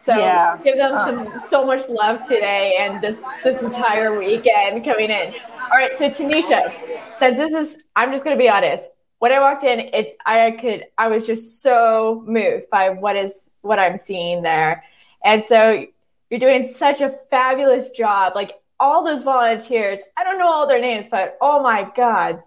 So 0.00 0.16
yeah. 0.16 0.56
give 0.62 0.76
them 0.76 0.92
some 1.04 1.26
uh. 1.26 1.38
so 1.38 1.66
much 1.66 1.88
love 1.88 2.26
today 2.26 2.76
and 2.78 3.02
this 3.02 3.22
this 3.42 3.62
entire 3.62 4.16
weekend 4.18 4.84
coming 4.84 5.10
in. 5.10 5.34
All 5.60 5.78
right, 5.78 5.96
so 5.96 6.08
Tennisha, 6.08 6.72
since 7.16 7.36
this 7.36 7.52
is 7.52 7.82
I'm 7.96 8.12
just 8.12 8.24
gonna 8.24 8.36
be 8.36 8.48
honest. 8.48 8.88
When 9.18 9.32
I 9.32 9.40
walked 9.40 9.64
in, 9.64 9.80
it 9.80 10.16
I 10.24 10.52
could 10.60 10.84
I 10.96 11.08
was 11.08 11.26
just 11.26 11.60
so 11.60 12.22
moved 12.26 12.70
by 12.70 12.90
what 12.90 13.16
is 13.16 13.50
what 13.62 13.80
I'm 13.80 13.98
seeing 13.98 14.42
there. 14.42 14.84
And 15.24 15.44
so 15.44 15.86
you're 16.30 16.40
doing 16.40 16.72
such 16.74 17.00
a 17.00 17.10
fabulous 17.30 17.90
job. 17.90 18.34
Like 18.34 18.52
all 18.78 19.04
those 19.04 19.22
volunteers, 19.22 20.00
I 20.16 20.24
don't 20.24 20.38
know 20.38 20.48
all 20.48 20.66
their 20.66 20.80
names, 20.80 21.06
but 21.10 21.36
oh 21.40 21.62
my 21.62 21.90
God, 21.94 22.42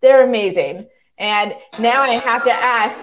they're 0.00 0.24
amazing. 0.24 0.88
And 1.18 1.54
now 1.78 2.02
I 2.02 2.18
have 2.18 2.44
to 2.44 2.52
ask 2.52 2.96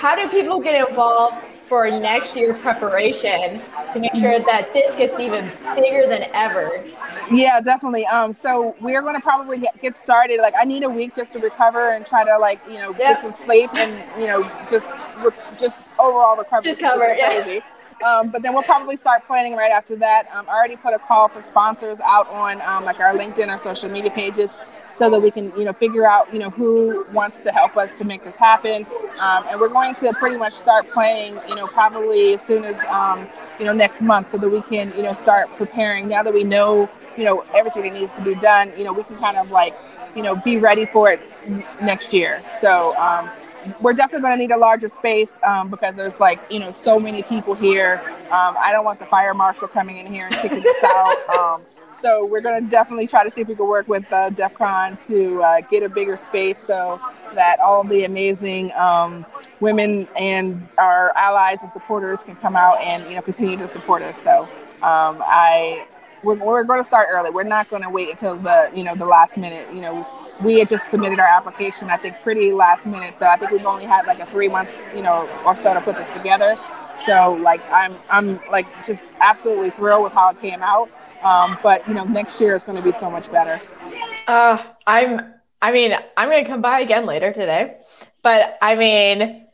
how 0.00 0.16
do 0.16 0.28
people 0.28 0.60
get 0.60 0.88
involved 0.88 1.36
for 1.68 1.88
next 1.90 2.34
year's 2.34 2.58
preparation 2.58 3.60
to 3.92 4.00
make 4.00 4.14
sure 4.16 4.40
that 4.40 4.72
this 4.72 4.96
gets 4.96 5.20
even 5.20 5.52
bigger 5.76 6.06
than 6.08 6.24
ever? 6.34 6.68
Yeah, 7.30 7.60
definitely. 7.60 8.06
Um, 8.06 8.32
so 8.32 8.74
we're 8.80 9.02
going 9.02 9.14
to 9.14 9.20
probably 9.20 9.58
get, 9.58 9.80
get 9.80 9.94
started. 9.94 10.40
Like, 10.40 10.54
I 10.58 10.64
need 10.64 10.82
a 10.82 10.88
week 10.88 11.14
just 11.14 11.32
to 11.34 11.38
recover 11.38 11.92
and 11.92 12.06
try 12.06 12.24
to 12.24 12.38
like 12.38 12.60
you 12.66 12.78
know 12.78 12.90
yep. 12.90 12.98
get 12.98 13.20
some 13.20 13.32
sleep 13.32 13.72
and 13.74 13.92
you 14.20 14.26
know 14.26 14.50
just 14.68 14.92
re- 15.18 15.30
just 15.58 15.78
overall 16.00 16.36
recover. 16.36 16.62
Just 16.62 16.80
cover, 16.80 17.14
yeah. 17.14 17.60
Um, 18.06 18.28
but 18.28 18.42
then 18.42 18.54
we'll 18.54 18.62
probably 18.62 18.96
start 18.96 19.26
planning 19.26 19.54
right 19.54 19.72
after 19.72 19.96
that. 19.96 20.28
Um, 20.32 20.48
I 20.48 20.52
already 20.52 20.76
put 20.76 20.94
a 20.94 20.98
call 20.98 21.28
for 21.28 21.42
sponsors 21.42 22.00
out 22.00 22.28
on 22.28 22.60
um, 22.62 22.84
like 22.84 23.00
our 23.00 23.12
LinkedIn, 23.14 23.50
our 23.50 23.58
social 23.58 23.90
media 23.90 24.10
pages, 24.10 24.56
so 24.92 25.10
that 25.10 25.20
we 25.20 25.30
can 25.30 25.52
you 25.56 25.64
know 25.64 25.72
figure 25.72 26.06
out 26.06 26.32
you 26.32 26.38
know 26.38 26.50
who 26.50 27.06
wants 27.12 27.40
to 27.40 27.52
help 27.52 27.76
us 27.76 27.92
to 27.94 28.04
make 28.04 28.24
this 28.24 28.36
happen. 28.36 28.86
Um, 29.20 29.44
and 29.50 29.60
we're 29.60 29.68
going 29.68 29.94
to 29.96 30.12
pretty 30.14 30.36
much 30.36 30.52
start 30.52 30.88
planning 30.88 31.40
you 31.48 31.54
know 31.54 31.66
probably 31.66 32.34
as 32.34 32.42
soon 32.42 32.64
as 32.64 32.84
um, 32.84 33.26
you 33.58 33.64
know 33.64 33.72
next 33.72 34.00
month, 34.00 34.28
so 34.28 34.38
that 34.38 34.48
we 34.48 34.62
can 34.62 34.92
you 34.94 35.02
know 35.02 35.12
start 35.12 35.46
preparing. 35.56 36.08
Now 36.08 36.22
that 36.22 36.34
we 36.34 36.44
know 36.44 36.88
you 37.16 37.24
know 37.24 37.42
everything 37.54 37.90
that 37.90 37.98
needs 37.98 38.12
to 38.14 38.22
be 38.22 38.34
done, 38.36 38.72
you 38.76 38.84
know 38.84 38.92
we 38.92 39.02
can 39.02 39.16
kind 39.18 39.36
of 39.36 39.50
like 39.50 39.74
you 40.14 40.22
know 40.22 40.36
be 40.36 40.58
ready 40.58 40.86
for 40.86 41.10
it 41.10 41.20
next 41.82 42.12
year. 42.12 42.42
So 42.52 42.96
um, 42.96 43.28
we're 43.80 43.92
definitely 43.92 44.22
going 44.22 44.38
to 44.38 44.38
need 44.38 44.50
a 44.52 44.56
larger 44.56 44.88
space 44.88 45.38
um, 45.42 45.68
because 45.68 45.96
there's 45.96 46.20
like 46.20 46.40
you 46.50 46.58
know 46.58 46.70
so 46.70 46.98
many 46.98 47.22
people 47.22 47.54
here. 47.54 48.00
Um, 48.30 48.56
I 48.58 48.70
don't 48.72 48.84
want 48.84 48.98
the 48.98 49.06
fire 49.06 49.34
marshal 49.34 49.68
coming 49.68 49.98
in 49.98 50.12
here 50.12 50.26
and 50.26 50.34
kicking 50.36 50.58
us 50.58 50.84
out. 50.84 51.16
Um, 51.38 51.62
so 52.00 52.24
we're 52.24 52.40
going 52.40 52.62
to 52.62 52.70
definitely 52.70 53.06
try 53.06 53.24
to 53.24 53.30
see 53.30 53.40
if 53.40 53.48
we 53.48 53.56
can 53.56 53.66
work 53.66 53.88
with 53.88 54.10
uh, 54.12 54.30
DEF 54.30 54.54
CON 54.54 54.96
to 54.98 55.42
uh, 55.42 55.60
get 55.62 55.82
a 55.82 55.88
bigger 55.88 56.16
space 56.16 56.60
so 56.60 57.00
that 57.34 57.58
all 57.58 57.82
the 57.82 58.04
amazing 58.04 58.72
um, 58.72 59.26
women 59.60 60.06
and 60.16 60.68
our 60.78 61.12
allies 61.16 61.62
and 61.62 61.70
supporters 61.70 62.22
can 62.22 62.36
come 62.36 62.54
out 62.54 62.80
and 62.80 63.04
you 63.04 63.16
know 63.16 63.22
continue 63.22 63.56
to 63.56 63.66
support 63.66 64.02
us. 64.02 64.20
So 64.20 64.42
um, 64.82 65.22
I 65.26 65.86
we're, 66.22 66.34
we're 66.34 66.64
going 66.64 66.80
to 66.80 66.84
start 66.84 67.08
early. 67.10 67.30
We're 67.30 67.42
not 67.44 67.70
going 67.70 67.82
to 67.82 67.90
wait 67.90 68.10
until 68.10 68.36
the 68.36 68.70
you 68.74 68.84
know 68.84 68.94
the 68.94 69.06
last 69.06 69.38
minute. 69.38 69.72
You 69.72 69.80
know 69.80 70.06
we 70.42 70.58
had 70.58 70.68
just 70.68 70.88
submitted 70.88 71.18
our 71.18 71.26
application, 71.26 71.90
I 71.90 71.96
think, 71.96 72.20
pretty 72.20 72.52
last 72.52 72.86
minute. 72.86 73.18
So 73.18 73.26
I 73.26 73.36
think 73.36 73.50
we've 73.50 73.66
only 73.66 73.86
had 73.86 74.06
like 74.06 74.20
a 74.20 74.26
three 74.26 74.48
months, 74.48 74.88
you 74.94 75.02
know, 75.02 75.28
or 75.44 75.56
so 75.56 75.74
to 75.74 75.80
put 75.80 75.96
this 75.96 76.10
together. 76.10 76.56
So 76.98 77.34
like 77.42 77.60
I'm 77.70 77.96
I'm 78.10 78.40
like 78.50 78.66
just 78.84 79.12
absolutely 79.20 79.70
thrilled 79.70 80.04
with 80.04 80.12
how 80.12 80.30
it 80.30 80.40
came 80.40 80.62
out. 80.62 80.90
Um, 81.22 81.58
but 81.62 81.86
you 81.88 81.94
know, 81.94 82.04
next 82.04 82.40
year 82.40 82.54
is 82.54 82.62
going 82.62 82.78
to 82.78 82.84
be 82.84 82.92
so 82.92 83.10
much 83.10 83.30
better. 83.30 83.60
Uh, 84.26 84.62
I'm. 84.86 85.34
I 85.60 85.72
mean, 85.72 85.92
I'm 86.16 86.28
going 86.28 86.44
to 86.44 86.48
come 86.48 86.62
by 86.62 86.80
again 86.80 87.04
later 87.04 87.32
today. 87.32 87.80
But 88.22 88.58
I 88.62 88.76
mean, 88.76 89.44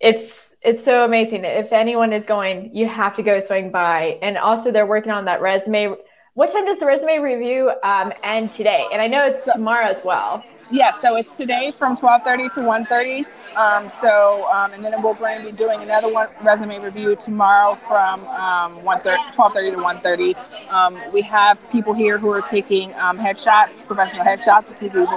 it's 0.00 0.47
it's 0.62 0.84
so 0.84 1.04
amazing. 1.04 1.44
If 1.44 1.72
anyone 1.72 2.12
is 2.12 2.24
going, 2.24 2.74
you 2.74 2.86
have 2.88 3.14
to 3.16 3.22
go 3.22 3.40
swing 3.40 3.70
by. 3.70 4.18
And 4.22 4.36
also, 4.36 4.70
they're 4.70 4.86
working 4.86 5.12
on 5.12 5.24
that 5.26 5.40
resume 5.40 5.96
what 6.38 6.52
time 6.52 6.66
does 6.66 6.78
the 6.78 6.86
resume 6.86 7.18
review 7.18 7.72
um, 7.82 8.12
end 8.22 8.52
today? 8.52 8.84
And 8.92 9.02
I 9.02 9.08
know 9.08 9.26
it's 9.26 9.44
tomorrow 9.52 9.86
as 9.86 10.04
well. 10.04 10.44
Yeah, 10.70 10.90
so 10.90 11.16
it's 11.16 11.32
today 11.32 11.70
from 11.70 11.96
12:30 11.96 12.52
to 12.54 12.60
1:30. 12.60 13.24
Um, 13.56 13.88
so, 13.88 14.46
um, 14.52 14.74
and 14.74 14.84
then 14.84 15.00
we're 15.02 15.14
going 15.14 15.38
to 15.38 15.46
be 15.46 15.52
doing 15.52 15.80
another 15.80 16.12
one 16.12 16.28
resume 16.42 16.78
review 16.80 17.16
tomorrow 17.16 17.74
from 17.74 18.26
um, 18.28 18.78
12:30 18.82 19.70
to 19.70 19.78
1:30. 19.78 20.34
Um, 20.70 21.00
we 21.10 21.22
have 21.22 21.58
people 21.70 21.94
here 21.94 22.18
who 22.18 22.30
are 22.30 22.42
taking 22.42 22.92
um, 22.96 23.18
headshots, 23.18 23.86
professional 23.86 24.26
headshots 24.26 24.70
of 24.70 24.78
people 24.78 25.08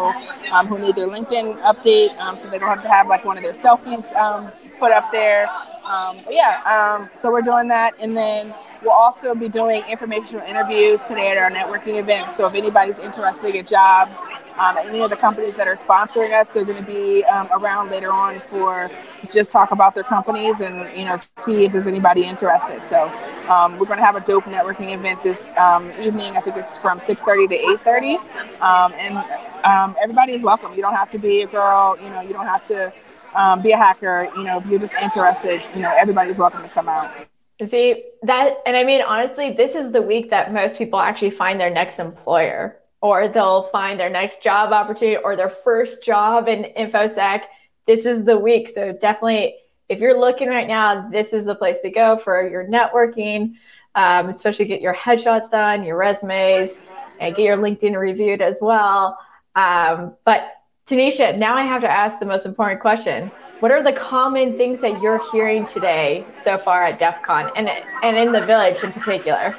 um, 0.52 0.68
who 0.68 0.80
need 0.80 0.96
their 0.96 1.08
LinkedIn 1.08 1.62
update, 1.64 2.18
um, 2.20 2.38
so 2.38 2.50
they 2.50 2.58
don't 2.58 2.70
have 2.70 2.82
to 2.84 2.90
have 2.90 3.08
like 3.08 3.26
one 3.26 3.38
of 3.38 3.44
their 3.44 3.52
selfies 3.52 4.14
um, 4.16 4.50
put 4.80 4.94
up 4.94 5.12
there. 5.12 5.50
Um, 5.84 6.22
but 6.24 6.34
yeah, 6.34 6.62
um, 6.64 7.10
so 7.14 7.30
we're 7.30 7.42
doing 7.42 7.68
that, 7.68 7.94
and 8.00 8.16
then 8.16 8.54
we'll 8.82 8.92
also 8.92 9.36
be 9.36 9.50
doing 9.50 9.84
informational 9.90 10.46
interviews 10.46 11.04
today 11.04 11.30
at 11.30 11.38
our 11.38 11.52
networking 11.52 12.00
event. 12.00 12.34
So 12.34 12.48
if 12.48 12.54
anybody's 12.54 13.00
interested 13.00 13.54
in 13.56 13.66
jobs, 13.66 14.26
um, 14.58 14.78
any 14.78 15.02
of 15.02 15.10
the 15.10 15.16
companies 15.16 15.56
that 15.56 15.68
are 15.68 15.76
sponsoring 15.76 16.38
us, 16.40 16.50
they're 16.50 16.66
going 16.66 16.84
to 16.84 16.92
be 16.92 17.24
um, 17.26 17.48
around 17.52 17.90
later 17.90 18.12
on 18.12 18.42
for 18.50 18.92
to 19.18 19.28
just 19.28 19.52
talk 19.52 19.72
about 19.72 19.96
their 19.96 20.04
companies 20.04 20.62
and 20.62 20.96
you 20.98 21.06
know 21.06 21.18
see 21.38 21.66
if 21.66 21.72
there's 21.72 21.88
anybody 21.88 22.24
interested. 22.26 22.84
So 22.86 23.08
um, 23.50 23.78
we're 23.80 23.86
going 23.86 24.00
to 24.00 24.06
have 24.06 24.16
a 24.16 24.22
dope 24.22 24.46
networking 24.46 24.94
event 24.94 25.24
this 25.24 25.56
um, 25.58 25.92
evening. 26.02 26.38
I 26.38 26.42
think 26.42 26.58
it's 26.58 26.78
from 26.78 27.00
6:30 27.00 27.50
to 27.50 27.58
8:30, 27.84 28.18
um, 28.62 28.94
and 28.94 29.18
um, 29.64 29.96
everybody 30.02 30.34
is 30.34 30.44
welcome. 30.44 30.74
You 30.74 30.82
don't 30.82 30.96
have 30.96 31.10
to 31.12 31.20
be 31.20 31.42
a 31.42 31.48
girl. 31.48 31.98
You 32.02 32.10
know, 32.10 32.22
you 32.22 32.34
don't 32.34 32.48
have 32.48 32.64
to 32.66 32.94
be 33.64 33.72
a 33.72 33.78
hacker. 33.78 34.30
You 34.36 34.44
know, 34.44 34.58
if 34.58 34.66
you're 34.66 34.80
just 34.80 34.96
interested, 34.96 35.66
you 35.74 35.82
know, 35.82 35.94
everybody's 35.98 36.38
welcome 36.38 36.62
to 36.64 36.70
come 36.70 36.90
out. 36.90 37.12
See 37.66 38.06
that, 38.24 38.58
and 38.66 38.76
I 38.76 38.84
mean, 38.84 39.04
honestly, 39.04 39.52
this 39.52 39.76
is 39.76 39.92
the 39.92 40.02
week 40.02 40.32
that 40.32 40.52
most 40.52 40.78
people 40.78 41.00
actually 41.00 41.30
find 41.30 41.60
their 41.60 41.70
next 41.70 42.00
employer, 42.00 42.81
or 43.02 43.28
they'll 43.28 43.64
find 43.64 44.00
their 44.00 44.10
next 44.10 44.42
job 44.42 44.72
opportunity, 44.72 45.18
or 45.18 45.36
their 45.36 45.50
first 45.50 46.04
job 46.04 46.48
in 46.48 46.68
infosec. 46.78 47.42
This 47.88 48.06
is 48.06 48.26
the 48.26 48.38
week, 48.38 48.70
so 48.70 48.94
definitely, 48.94 49.56
if 49.90 50.00
you're 50.00 50.18
looking 50.18 50.48
right 50.48 50.68
now, 50.68 51.10
this 51.10 51.34
is 51.34 51.46
the 51.46 51.56
place 51.56 51.82
to 51.82 51.90
go 51.90 52.16
for 52.16 52.48
your 52.48 52.66
networking, 52.66 53.56
um, 53.96 54.30
especially 54.30 54.66
get 54.66 54.82
your 54.82 54.94
headshots 54.94 55.50
done, 55.50 55.84
your 55.84 55.98
resumes, 55.98 56.78
and 57.20 57.36
get 57.36 57.44
your 57.44 57.58
LinkedIn 57.58 57.98
reviewed 57.98 58.42
as 58.42 58.60
well. 58.62 59.18
Um, 59.56 60.16
but 60.24 60.54
Tennisha, 60.88 61.38
now 61.38 61.56
I 61.56 61.64
have 61.64 61.82
to 61.82 61.92
ask 61.92 62.20
the 62.20 62.26
most 62.26 62.46
important 62.46 62.80
question. 62.80 63.32
What 63.60 63.72
are 63.72 63.84
the 63.84 63.94
common 63.94 64.58
things 64.58 64.82
that 64.82 65.02
you're 65.02 65.22
hearing 65.32 65.66
today 65.66 66.26
so 66.38 66.58
far 66.58 66.84
at 66.84 66.98
DEF 66.98 67.22
CON 67.22 67.52
and, 67.56 67.70
and 68.02 68.18
in 68.18 68.32
the 68.32 68.46
village 68.46 68.84
in 68.84 68.92
particular? 68.92 69.56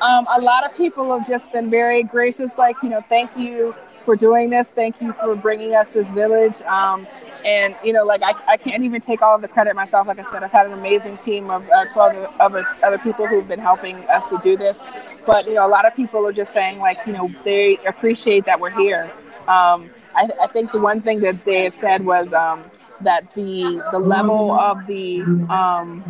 Um, 0.00 0.26
a 0.30 0.40
lot 0.40 0.64
of 0.64 0.76
people 0.76 1.16
have 1.16 1.26
just 1.26 1.52
been 1.52 1.68
very 1.70 2.02
gracious, 2.02 2.56
like, 2.56 2.76
you 2.82 2.88
know, 2.88 3.00
thank 3.08 3.36
you 3.36 3.74
for 4.04 4.16
doing 4.16 4.48
this. 4.48 4.72
Thank 4.72 5.02
you 5.02 5.12
for 5.12 5.34
bringing 5.36 5.74
us 5.74 5.88
this 5.88 6.12
village. 6.12 6.62
Um, 6.62 7.06
and, 7.44 7.76
you 7.84 7.92
know, 7.92 8.04
like, 8.04 8.22
I, 8.22 8.32
I 8.46 8.56
can't 8.56 8.84
even 8.84 9.00
take 9.00 9.22
all 9.22 9.34
of 9.34 9.42
the 9.42 9.48
credit 9.48 9.74
myself. 9.74 10.06
Like 10.06 10.18
I 10.18 10.22
said, 10.22 10.42
I've 10.42 10.52
had 10.52 10.66
an 10.66 10.72
amazing 10.72 11.18
team 11.18 11.50
of 11.50 11.68
uh, 11.68 11.84
12 11.86 12.34
other, 12.40 12.66
other 12.82 12.98
people 12.98 13.26
who've 13.26 13.46
been 13.46 13.58
helping 13.58 13.96
us 14.08 14.30
to 14.30 14.38
do 14.38 14.56
this. 14.56 14.82
But, 15.26 15.46
you 15.46 15.54
know, 15.54 15.66
a 15.66 15.68
lot 15.68 15.84
of 15.84 15.94
people 15.94 16.26
are 16.26 16.32
just 16.32 16.52
saying, 16.54 16.78
like, 16.78 16.98
you 17.06 17.12
know, 17.12 17.30
they 17.44 17.78
appreciate 17.86 18.46
that 18.46 18.60
we're 18.60 18.70
here. 18.70 19.10
Um, 19.46 19.90
I, 20.18 20.28
I, 20.42 20.46
think 20.48 20.72
the 20.72 20.80
one 20.80 21.00
thing 21.00 21.20
that 21.20 21.44
they 21.44 21.70
said 21.70 22.04
was 22.04 22.32
um, 22.32 22.64
that 23.02 23.32
the 23.32 23.82
the 23.92 23.98
level 23.98 24.52
of 24.52 24.84
the 24.86 25.22
um, 25.48 26.02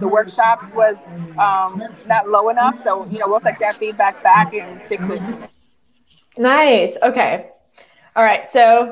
the 0.00 0.08
workshops 0.08 0.72
was 0.72 1.06
um, 1.38 1.82
not 2.06 2.28
low 2.28 2.48
enough. 2.48 2.76
So 2.76 3.06
you 3.06 3.18
know 3.20 3.28
we'll 3.28 3.40
take 3.40 3.60
that 3.60 3.76
feedback 3.76 4.22
back 4.22 4.54
and 4.54 4.82
fix 4.82 5.08
it. 5.08 5.22
Nice. 6.36 6.96
Okay. 7.00 7.50
All 8.16 8.24
right. 8.24 8.50
So 8.50 8.90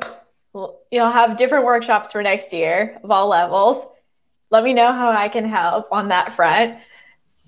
you'll 0.91 1.11
have 1.11 1.37
different 1.37 1.65
workshops 1.65 2.13
for 2.13 2.23
next 2.23 2.53
year 2.53 3.01
of 3.03 3.11
all 3.11 3.29
levels. 3.29 3.85
Let 4.51 4.63
me 4.63 4.75
know 4.75 4.93
how 4.93 5.11
I 5.11 5.29
can 5.29 5.45
help 5.45 5.89
on 5.91 6.09
that 6.09 6.35
front. 6.35 6.79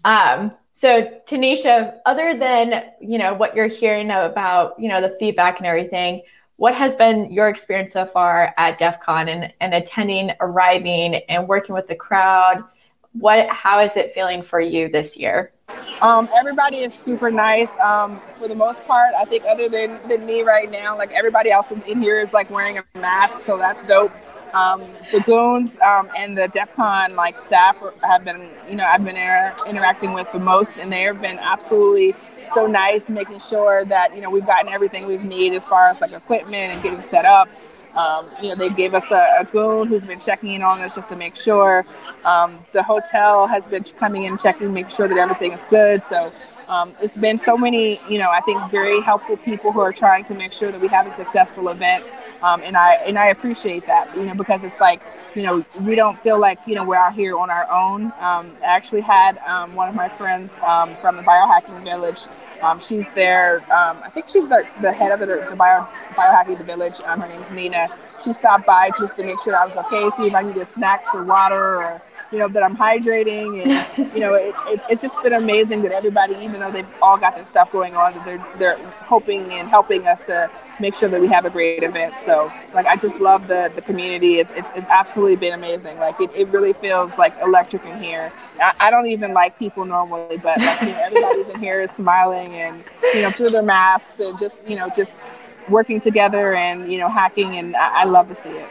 Um, 0.04 0.52
so 0.73 1.21
Tennisha, 1.26 1.99
other 2.04 2.37
than 2.37 2.85
you 3.00 3.18
know 3.18 3.35
what 3.35 3.54
you're 3.54 3.68
hearing 3.68 4.11
about, 4.11 4.80
you 4.80 4.88
know 4.88 5.00
the 5.00 5.16
feedback 5.21 5.59
and 5.59 5.66
everything, 5.66 6.23
what 6.56 6.75
has 6.75 6.94
been 6.94 7.32
your 7.32 7.49
experience 7.49 7.92
so 7.92 8.06
far 8.06 8.54
at 8.56 8.78
DEF 8.78 9.00
CON 9.00 9.28
and, 9.28 9.52
and 9.61 9.75
attending, 9.75 10.30
arriving, 10.40 11.17
and 11.28 11.49
working 11.49 11.75
with 11.75 11.88
the 11.88 11.95
crowd? 11.95 12.64
What 13.12 13.49
how 13.49 13.80
is 13.80 13.97
it 13.97 14.12
feeling 14.12 14.43
for 14.43 14.60
you 14.60 14.88
this 14.88 15.17
year? 15.17 15.52
Um, 16.00 16.28
everybody 16.34 16.78
is 16.78 16.93
super 16.93 17.30
nice. 17.30 17.78
Um, 17.78 18.21
for 18.38 18.49
the 18.49 18.54
most 18.54 18.84
part, 18.84 19.14
I 19.17 19.25
think 19.25 19.45
other 19.49 19.69
than, 19.69 19.99
than 20.08 20.26
me 20.26 20.43
right 20.43 20.71
now, 20.71 20.97
like 20.97 21.12
everybody 21.12 21.50
else 21.50 21.73
is 21.73 21.82
in 21.84 22.02
here 22.02 22.21
is 22.21 22.32
like 22.32 22.50
wearing 22.50 22.78
a 22.78 22.84
mask, 22.95 23.40
so 23.40 23.56
that's 23.56 23.84
dope. 23.84 24.12
Um, 24.52 24.82
the 25.10 25.21
goons 25.21 25.80
um, 25.80 26.08
and 26.17 26.38
the 26.38 26.47
DEF 26.47 26.75
CON 26.75 27.17
like 27.17 27.40
staff 27.40 27.76
have 28.02 28.25
been, 28.25 28.50
you 28.69 28.76
know, 28.76 28.84
I've 28.84 29.04
been 29.04 29.17
inter- 29.17 29.54
interacting 29.67 30.12
with 30.12 30.30
the 30.32 30.38
most, 30.38 30.78
and 30.78 30.93
they 30.93 31.02
have 31.02 31.21
been 31.21 31.38
absolutely 31.38 32.14
so 32.47 32.67
nice, 32.67 33.09
making 33.09 33.39
sure 33.39 33.85
that 33.87 34.15
you 34.15 34.21
know 34.21 34.30
we've 34.30 34.47
gotten 34.47 34.73
everything 34.73 35.07
we've 35.07 35.25
need 35.25 35.54
as 35.54 35.67
far 35.67 35.89
as 35.89 36.00
like 36.00 36.13
equipment 36.13 36.73
and 36.73 36.83
getting 36.83 37.02
set 37.02 37.25
up. 37.25 37.49
Um, 37.95 38.28
you 38.43 38.49
know, 38.49 38.57
they 38.57 38.71
gave 38.71 38.93
us 38.93 39.13
a, 39.13 39.37
a, 39.39 39.45
goon 39.45 39.87
who's 39.87 40.04
been 40.04 40.19
checking 40.19 40.50
in 40.50 40.63
on 40.63 40.80
us 40.80 40.97
just 40.97 41.09
to 41.11 41.17
make 41.17 41.37
sure. 41.37 41.87
Um, 42.25 42.59
the 42.73 42.83
hotel 42.83 43.47
has 43.47 43.69
been 43.69 43.85
coming 43.85 44.25
in, 44.25 44.37
checking, 44.37 44.75
make 44.75 44.91
sure 44.91 45.07
that 45.07 45.17
everything 45.17 45.52
is 45.52 45.65
good. 45.71 46.02
So 46.02 46.33
um, 46.69 46.95
it's 47.00 47.17
been 47.17 47.39
so 47.39 47.57
many, 47.57 48.00
you 48.09 48.19
know, 48.19 48.30
I 48.30 48.41
think 48.41 48.71
very 48.71 49.00
helpful 49.00 49.37
people 49.37 49.71
who 49.71 49.80
are 49.80 49.93
trying 49.93 50.25
to 50.25 50.35
make 50.35 50.52
sure 50.52 50.73
that 50.73 50.80
we 50.80 50.89
have 50.89 51.07
a 51.07 51.13
successful 51.13 51.69
event. 51.69 52.04
Um, 52.42 52.62
and 52.62 52.76
I 52.76 52.94
and 53.06 53.18
I 53.18 53.26
appreciate 53.28 53.86
that, 53.86 54.14
you 54.16 54.25
know, 54.25 54.34
because 54.34 54.64
it's 54.64 54.80
like, 54.80 55.00
you 55.34 55.42
know, 55.42 55.64
we 55.80 55.94
don't 55.94 56.20
feel 56.23 56.38
like 56.38 56.58
you 56.66 56.75
know 56.75 56.84
we're 56.84 56.97
out 56.97 57.14
here 57.14 57.36
on 57.36 57.50
our 57.50 57.70
own. 57.70 58.06
Um, 58.20 58.56
I 58.62 58.66
actually 58.66 59.00
had 59.00 59.38
um, 59.38 59.75
one 59.75 59.88
of 59.88 59.94
my 59.94 60.08
friends 60.08 60.60
um, 60.60 60.97
from 61.00 61.16
the 61.16 61.23
biohacking 61.23 61.84
village. 61.84 62.26
Um, 62.62 62.80
she's 62.80 63.08
there. 63.10 63.58
Um, 63.73 63.99
I 64.02 64.10
think 64.10 64.28
she's 64.28 64.49
the, 64.49 64.66
the 64.80 64.92
head 64.92 65.12
of 65.12 65.20
the, 65.20 65.47
the 65.50 65.56
bio, 65.56 65.86
biohacking 66.12 66.64
village. 66.64 67.00
her 67.00 67.16
name's 67.28 67.50
Nina. 67.50 67.88
She 68.23 68.32
stopped 68.32 68.64
by 68.66 68.90
just 68.99 69.16
to 69.16 69.25
make 69.25 69.38
sure 69.40 69.54
I 69.54 69.64
was 69.64 69.76
okay, 69.76 70.08
see 70.10 70.28
if 70.28 70.34
I 70.34 70.42
needed 70.42 70.66
snacks 70.66 71.08
or 71.14 71.25
water 71.25 71.76
or 71.76 72.02
you 72.34 72.40
know, 72.40 72.49
that 72.49 72.62
I'm 72.62 72.76
hydrating. 72.76 73.64
And, 73.64 74.12
you 74.14 74.20
know, 74.20 74.34
it, 74.34 74.54
it, 74.66 74.80
it's 74.90 75.02
just 75.02 75.23
been 75.23 75.34
amazing 75.34 75.82
that 75.82 75.92
everybody, 75.92 76.34
even 76.36 76.60
though 76.60 76.73
they've 76.73 76.86
all 77.00 77.16
got 77.16 77.36
their 77.36 77.47
stuff 77.47 77.70
going 77.70 77.94
on, 77.94 78.14
that 78.14 78.25
they're, 78.25 78.47
they're 78.58 78.90
hoping 79.02 79.52
and 79.52 79.68
helping 79.68 80.06
us 80.06 80.23
to 80.25 80.50
make 80.80 80.95
sure 80.95 81.08
that 81.08 81.21
we 81.21 81.28
have 81.28 81.45
a 81.45 81.50
great 81.50 81.82
event. 81.82 82.17
So, 82.17 82.52
like, 82.73 82.87
I 82.87 82.97
just 82.97 83.21
love 83.21 83.47
the, 83.47 83.71
the 83.75 83.82
community. 83.82 84.41
It, 84.41 84.49
it's, 84.54 84.73
it's 84.75 84.89
absolutely 84.89 85.37
been 85.37 85.52
amazing. 85.52 85.99
Like, 85.99 86.21
it, 86.21 86.30
it 86.34 86.49
really 86.49 86.73
feels 86.73 87.19
like 87.19 87.34
electric 87.41 87.84
in 87.84 88.02
here. 88.02 88.32
I, 88.60 88.73
I 88.80 88.91
don't 88.91 89.06
even 89.06 89.32
like 89.32 89.58
people 89.58 89.84
normally, 89.84 90.39
but, 90.39 90.58
like, 90.58 90.82
you 90.82 90.89
know, 90.89 91.00
everybody's 91.04 91.49
in 91.49 91.60
here 91.60 91.80
is 91.80 91.91
smiling 91.91 92.54
and, 92.54 92.84
you 93.15 93.23
know, 93.23 93.30
through 93.30 93.50
their 93.50 93.63
masks 93.63 94.19
and 94.21 94.39
just, 94.39 94.67
you 94.69 94.76
know, 94.76 94.91
just 94.95 95.23
working 95.69 96.00
together 96.00 96.54
and, 96.54 96.91
you 96.91 96.99
know, 96.99 97.08
hacking. 97.08 97.56
And 97.56 97.76
I, 97.76 98.02
I 98.02 98.04
love 98.04 98.28
to 98.28 98.34
see 98.34 98.50
it. 98.50 98.69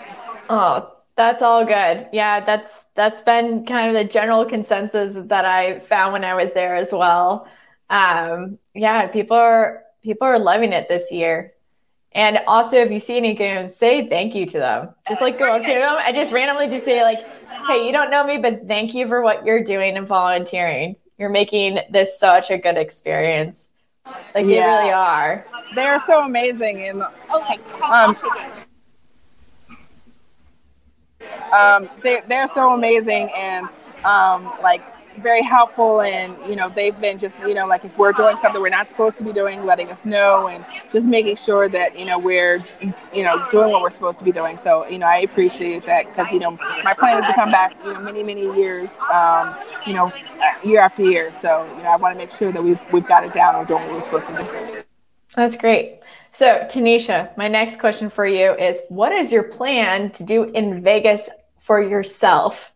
Oh, 0.49 0.89
that's 1.15 1.41
all 1.41 1.63
good. 1.63 2.07
Yeah, 2.11 2.39
that's 2.39 2.85
that's 2.95 3.21
been 3.21 3.65
kind 3.65 3.87
of 3.87 3.93
the 3.93 4.11
general 4.11 4.45
consensus 4.45 5.13
that 5.27 5.45
I 5.45 5.79
found 5.79 6.13
when 6.13 6.23
I 6.23 6.33
was 6.33 6.51
there 6.53 6.75
as 6.75 6.91
well. 6.91 7.47
Um, 7.89 8.57
yeah, 8.73 9.07
people 9.07 9.37
are 9.37 9.83
people 10.01 10.27
are 10.27 10.39
loving 10.39 10.73
it 10.73 10.89
this 10.89 11.11
year. 11.11 11.53
And 12.15 12.39
also, 12.47 12.77
if 12.77 12.91
you 12.91 12.99
see 12.99 13.17
any 13.17 13.33
goons, 13.33 13.75
say 13.75 14.07
thank 14.07 14.35
you 14.35 14.45
to 14.45 14.59
them. 14.59 14.89
Just 15.07 15.21
like 15.21 15.39
go 15.39 15.55
up 15.55 15.63
to 15.63 15.67
them 15.67 15.97
and 16.05 16.15
just 16.15 16.31
randomly 16.31 16.67
just 16.69 16.85
say 16.85 17.01
like, 17.01 17.19
"Hey, 17.67 17.85
you 17.85 17.91
don't 17.91 18.11
know 18.11 18.23
me, 18.23 18.37
but 18.37 18.67
thank 18.67 18.93
you 18.93 19.07
for 19.07 19.21
what 19.21 19.45
you're 19.45 19.63
doing 19.63 19.97
and 19.97 20.07
volunteering. 20.07 20.95
You're 21.17 21.29
making 21.29 21.79
this 21.89 22.19
such 22.19 22.51
a 22.51 22.57
good 22.57 22.77
experience. 22.77 23.69
Like 24.05 24.45
yeah. 24.45 24.45
you 24.45 24.77
really 24.79 24.91
are. 24.91 25.45
They 25.75 25.85
are 25.85 25.99
so 25.99 26.23
amazing. 26.23 26.87
And 26.87 27.01
um, 27.81 28.17
um, 31.53 31.89
they're, 32.01 32.23
they're 32.27 32.47
so 32.47 32.73
amazing 32.73 33.31
and 33.35 33.67
um, 34.03 34.53
like 34.61 34.81
very 35.17 35.41
helpful 35.41 36.01
and 36.01 36.35
you 36.47 36.55
know 36.55 36.69
they've 36.69 36.99
been 36.99 37.17
just 37.17 37.39
you 37.41 37.53
know 37.53 37.65
like 37.65 37.83
if 37.85 37.97
we're 37.97 38.11
doing 38.11 38.35
something 38.35 38.61
we're 38.61 38.69
not 38.69 38.89
supposed 38.89 39.17
to 39.17 39.23
be 39.23 39.31
doing 39.31 39.65
letting 39.65 39.89
us 39.89 40.05
know 40.05 40.47
and 40.47 40.65
just 40.91 41.07
making 41.07 41.35
sure 41.35 41.69
that 41.69 41.97
you 41.97 42.05
know 42.05 42.17
we're 42.17 42.63
you 43.13 43.23
know 43.23 43.47
doing 43.49 43.71
what 43.71 43.81
we're 43.81 43.89
supposed 43.89 44.19
to 44.19 44.25
be 44.25 44.31
doing. 44.31 44.57
So 44.57 44.87
you 44.87 44.99
know 44.99 45.07
i 45.07 45.17
appreciate 45.17 45.83
that 45.83 46.07
because 46.07 46.31
you 46.31 46.39
know 46.39 46.51
my 46.83 46.93
plan 46.93 47.19
is 47.19 47.27
to 47.27 47.33
come 47.33 47.51
back 47.51 47.75
you 47.83 47.93
know 47.93 47.99
many 47.99 48.23
many 48.23 48.43
years 48.55 48.99
um, 49.13 49.55
you 49.85 49.93
know 49.93 50.11
year 50.63 50.79
after 50.79 51.03
year. 51.03 51.33
So 51.33 51.63
you 51.77 51.83
know 51.83 51.89
i 51.89 51.95
want 51.95 52.13
to 52.13 52.17
make 52.17 52.31
sure 52.31 52.51
that 52.51 52.63
we've 52.63 52.81
we've 52.91 53.07
got 53.07 53.23
it 53.23 53.33
down 53.33 53.55
and 53.55 53.67
doing 53.67 53.81
what 53.83 53.93
we're 53.93 54.01
supposed 54.01 54.29
to 54.29 54.37
do. 54.37 54.83
That's 55.35 55.57
great. 55.57 56.01
So, 56.31 56.65
Tennisha, 56.69 57.35
my 57.37 57.47
next 57.47 57.79
question 57.79 58.09
for 58.09 58.25
you 58.25 58.55
is 58.55 58.81
what 58.89 59.11
is 59.11 59.31
your 59.31 59.43
plan 59.43 60.09
to 60.11 60.23
do 60.23 60.45
in 60.45 60.81
Vegas 60.81 61.29
for 61.59 61.81
yourself? 61.81 62.72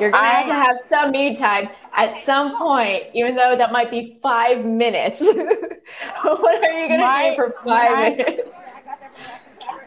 You're 0.00 0.10
going 0.10 0.24
to 0.24 0.30
have 0.30 0.46
to 0.46 0.54
have 0.54 0.78
some 0.78 1.10
me 1.10 1.34
time 1.34 1.68
at 1.96 2.18
some 2.18 2.56
point, 2.56 3.04
even 3.14 3.34
though 3.34 3.56
that 3.56 3.72
might 3.72 3.90
be 3.90 4.18
five 4.22 4.64
minutes. 4.64 5.20
what 6.22 6.64
are 6.64 6.72
you 6.72 6.88
going 6.88 7.00
to 7.00 7.30
do 7.30 7.36
for 7.36 7.54
five 7.64 7.92
my, 7.92 8.10
minutes? 8.10 8.50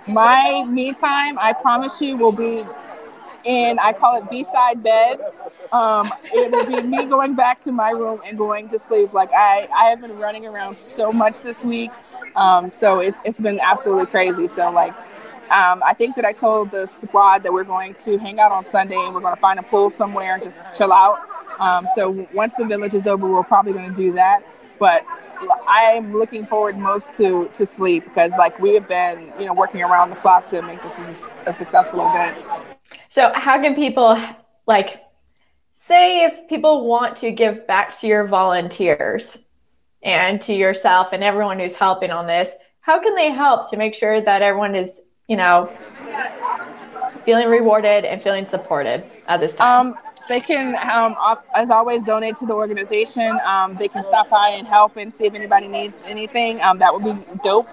My 0.07 0.65
me 0.67 0.93
time, 0.93 1.39
I 1.39 1.53
promise 1.53 2.01
you, 2.01 2.17
will 2.17 2.31
be 2.31 2.63
in, 3.45 3.79
I 3.79 3.93
call 3.93 4.17
it 4.17 4.29
B-side 4.29 4.83
bed. 4.83 5.19
Um, 5.71 6.11
it 6.25 6.51
will 6.51 6.65
be 6.65 6.81
me 6.81 7.05
going 7.05 7.35
back 7.35 7.61
to 7.61 7.71
my 7.71 7.91
room 7.91 8.21
and 8.25 8.37
going 8.37 8.67
to 8.69 8.79
sleep. 8.79 9.13
Like 9.13 9.31
I, 9.31 9.67
I 9.73 9.85
have 9.85 10.01
been 10.01 10.17
running 10.17 10.45
around 10.45 10.75
so 10.75 11.13
much 11.13 11.41
this 11.41 11.63
week 11.63 11.91
um, 12.35 12.69
so 12.69 12.99
it's 12.99 13.19
it's 13.25 13.39
been 13.39 13.59
absolutely 13.59 14.05
crazy. 14.05 14.47
So 14.47 14.71
like 14.71 14.93
Um, 15.51 15.83
I 15.85 15.93
think 15.93 16.15
that 16.15 16.23
I 16.23 16.31
told 16.31 16.71
the 16.71 16.85
squad 16.85 17.43
that 17.43 17.51
we're 17.51 17.65
going 17.65 17.93
to 17.95 18.17
hang 18.17 18.39
out 18.39 18.53
on 18.53 18.63
Sunday 18.63 18.95
and 18.95 19.13
we're 19.13 19.19
going 19.19 19.35
to 19.35 19.41
find 19.41 19.59
a 19.59 19.63
pool 19.63 19.89
somewhere 19.89 20.35
and 20.35 20.43
just 20.43 20.73
chill 20.73 20.93
out. 20.93 21.19
Um, 21.59 21.85
so 21.93 22.25
once 22.33 22.53
the 22.53 22.63
village 22.63 22.93
is 22.93 23.05
over, 23.05 23.27
we're 23.27 23.43
probably 23.43 23.73
going 23.73 23.89
to 23.89 23.95
do 23.95 24.13
that. 24.13 24.43
But 24.79 25.05
I'm 25.67 26.13
looking 26.17 26.45
forward 26.45 26.77
most 26.77 27.13
to 27.15 27.49
to 27.53 27.65
sleep 27.65 28.05
because 28.05 28.33
like 28.37 28.59
we 28.59 28.73
have 28.75 28.87
been 28.87 29.33
you 29.39 29.45
know 29.45 29.53
working 29.53 29.81
around 29.81 30.09
the 30.09 30.15
clock 30.17 30.47
to 30.49 30.61
make 30.61 30.81
this 30.83 31.25
a, 31.45 31.49
a 31.49 31.53
successful 31.53 32.07
event. 32.07 32.37
So 33.09 33.31
how 33.33 33.61
can 33.61 33.75
people 33.75 34.17
like 34.67 35.01
say 35.73 36.23
if 36.23 36.47
people 36.47 36.87
want 36.87 37.17
to 37.17 37.31
give 37.31 37.67
back 37.67 37.97
to 37.99 38.07
your 38.07 38.25
volunteers 38.27 39.37
and 40.03 40.39
to 40.41 40.53
yourself 40.53 41.11
and 41.11 41.23
everyone 41.23 41.59
who's 41.59 41.75
helping 41.75 42.11
on 42.11 42.25
this, 42.27 42.51
how 42.79 43.01
can 43.01 43.15
they 43.15 43.31
help 43.31 43.69
to 43.71 43.77
make 43.77 43.93
sure 43.93 44.21
that 44.21 44.41
everyone 44.41 44.75
is 44.75 45.01
you 45.31 45.37
know 45.37 45.71
feeling 47.23 47.47
rewarded 47.47 48.03
and 48.03 48.21
feeling 48.21 48.45
supported 48.45 49.03
at 49.27 49.39
this 49.39 49.53
time? 49.53 49.87
Um, 49.87 49.97
they 50.27 50.39
can, 50.39 50.75
um, 50.89 51.15
as 51.55 51.71
always, 51.71 52.03
donate 52.03 52.35
to 52.37 52.45
the 52.45 52.53
organization. 52.53 53.39
Um, 53.45 53.75
they 53.75 53.87
can 53.87 54.03
stop 54.03 54.29
by 54.29 54.49
and 54.49 54.67
help 54.67 54.97
and 54.97 55.13
see 55.13 55.25
if 55.25 55.33
anybody 55.33 55.67
needs 55.67 56.03
anything. 56.05 56.61
Um, 56.61 56.77
that 56.79 56.93
would 56.93 57.03
be 57.03 57.15
dope. 57.43 57.69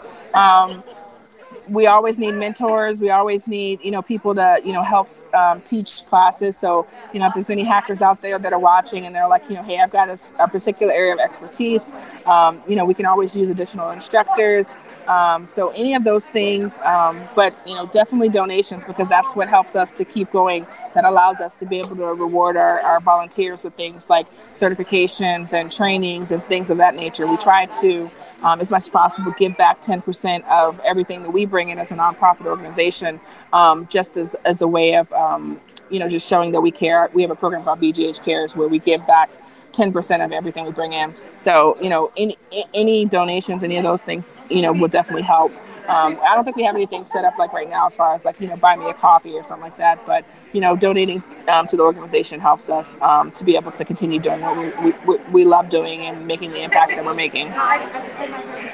We 1.70 1.86
always 1.86 2.18
need 2.18 2.32
mentors. 2.32 3.00
We 3.00 3.10
always 3.10 3.46
need, 3.46 3.80
you 3.82 3.90
know, 3.90 4.02
people 4.02 4.34
to, 4.34 4.60
you 4.64 4.72
know, 4.72 4.82
help 4.82 5.08
um, 5.34 5.60
teach 5.62 6.04
classes. 6.06 6.56
So, 6.56 6.86
you 7.12 7.20
know, 7.20 7.26
if 7.26 7.34
there's 7.34 7.50
any 7.50 7.64
hackers 7.64 8.02
out 8.02 8.22
there 8.22 8.38
that 8.38 8.52
are 8.52 8.58
watching 8.58 9.06
and 9.06 9.14
they're 9.14 9.28
like, 9.28 9.48
you 9.48 9.56
know, 9.56 9.62
hey, 9.62 9.78
I've 9.80 9.90
got 9.90 10.08
a, 10.08 10.18
a 10.38 10.48
particular 10.48 10.92
area 10.92 11.12
of 11.12 11.20
expertise, 11.20 11.92
um, 12.26 12.62
you 12.68 12.76
know, 12.76 12.84
we 12.84 12.94
can 12.94 13.06
always 13.06 13.36
use 13.36 13.50
additional 13.50 13.90
instructors. 13.90 14.74
Um, 15.08 15.46
so 15.46 15.70
any 15.70 15.94
of 15.94 16.04
those 16.04 16.26
things, 16.26 16.78
um, 16.80 17.24
but 17.34 17.56
you 17.66 17.74
know, 17.74 17.86
definitely 17.86 18.28
donations 18.28 18.84
because 18.84 19.08
that's 19.08 19.34
what 19.34 19.48
helps 19.48 19.74
us 19.74 19.90
to 19.92 20.04
keep 20.04 20.30
going. 20.30 20.66
That 20.94 21.04
allows 21.04 21.40
us 21.40 21.54
to 21.56 21.66
be 21.66 21.78
able 21.78 21.96
to 21.96 22.06
reward 22.08 22.56
our, 22.58 22.80
our 22.80 23.00
volunteers 23.00 23.64
with 23.64 23.74
things 23.74 24.10
like 24.10 24.26
certifications 24.52 25.54
and 25.54 25.72
trainings 25.72 26.30
and 26.30 26.44
things 26.44 26.68
of 26.68 26.76
that 26.76 26.94
nature. 26.94 27.26
We 27.26 27.38
try 27.38 27.66
to, 27.66 28.10
um, 28.42 28.60
as 28.60 28.70
much 28.70 28.82
as 28.82 28.88
possible, 28.88 29.34
give 29.38 29.56
back 29.56 29.80
10% 29.80 30.44
of 30.46 30.78
everything 30.80 31.22
that 31.22 31.30
we 31.30 31.46
bring 31.46 31.57
in 31.66 31.78
as 31.78 31.90
a 31.90 31.96
nonprofit 31.96 32.46
organization, 32.46 33.20
um, 33.52 33.88
just 33.88 34.16
as, 34.16 34.36
as 34.44 34.62
a 34.62 34.68
way 34.68 34.94
of, 34.94 35.12
um, 35.12 35.60
you 35.90 35.98
know, 35.98 36.08
just 36.08 36.28
showing 36.28 36.52
that 36.52 36.60
we 36.60 36.70
care. 36.70 37.10
We 37.12 37.22
have 37.22 37.30
a 37.30 37.36
program 37.36 37.64
called 37.64 37.80
BGH 37.80 38.24
Cares 38.24 38.54
where 38.54 38.68
we 38.68 38.78
give 38.78 39.04
back 39.06 39.30
10% 39.72 40.24
of 40.24 40.32
everything 40.32 40.64
we 40.64 40.72
bring 40.72 40.92
in. 40.92 41.14
So, 41.36 41.76
you 41.80 41.88
know, 41.88 42.12
any, 42.16 42.38
any 42.74 43.04
donations, 43.04 43.64
any 43.64 43.76
of 43.76 43.82
those 43.82 44.02
things, 44.02 44.40
you 44.48 44.62
know, 44.62 44.72
will 44.72 44.88
definitely 44.88 45.22
help. 45.22 45.52
Um, 45.88 46.20
I 46.22 46.34
don't 46.34 46.44
think 46.44 46.56
we 46.56 46.64
have 46.64 46.74
anything 46.74 47.06
set 47.06 47.24
up 47.24 47.38
like 47.38 47.54
right 47.54 47.68
now 47.68 47.86
as 47.86 47.96
far 47.96 48.14
as 48.14 48.24
like, 48.24 48.38
you 48.40 48.46
know, 48.46 48.56
buy 48.56 48.76
me 48.76 48.90
a 48.90 48.94
coffee 48.94 49.32
or 49.32 49.42
something 49.42 49.64
like 49.64 49.78
that. 49.78 50.04
But, 50.04 50.24
you 50.52 50.60
know, 50.60 50.76
donating 50.76 51.22
um, 51.48 51.66
to 51.66 51.76
the 51.78 51.82
organization 51.82 52.40
helps 52.40 52.68
us 52.68 52.96
um, 53.00 53.30
to 53.32 53.44
be 53.44 53.56
able 53.56 53.72
to 53.72 53.84
continue 53.86 54.20
doing 54.20 54.42
what 54.42 54.84
we, 54.84 54.92
we, 55.06 55.18
we 55.30 55.44
love 55.44 55.70
doing 55.70 56.02
and 56.02 56.26
making 56.26 56.50
the 56.50 56.62
impact 56.62 56.90
that 56.94 57.04
we're 57.04 57.14
making. 57.14 57.48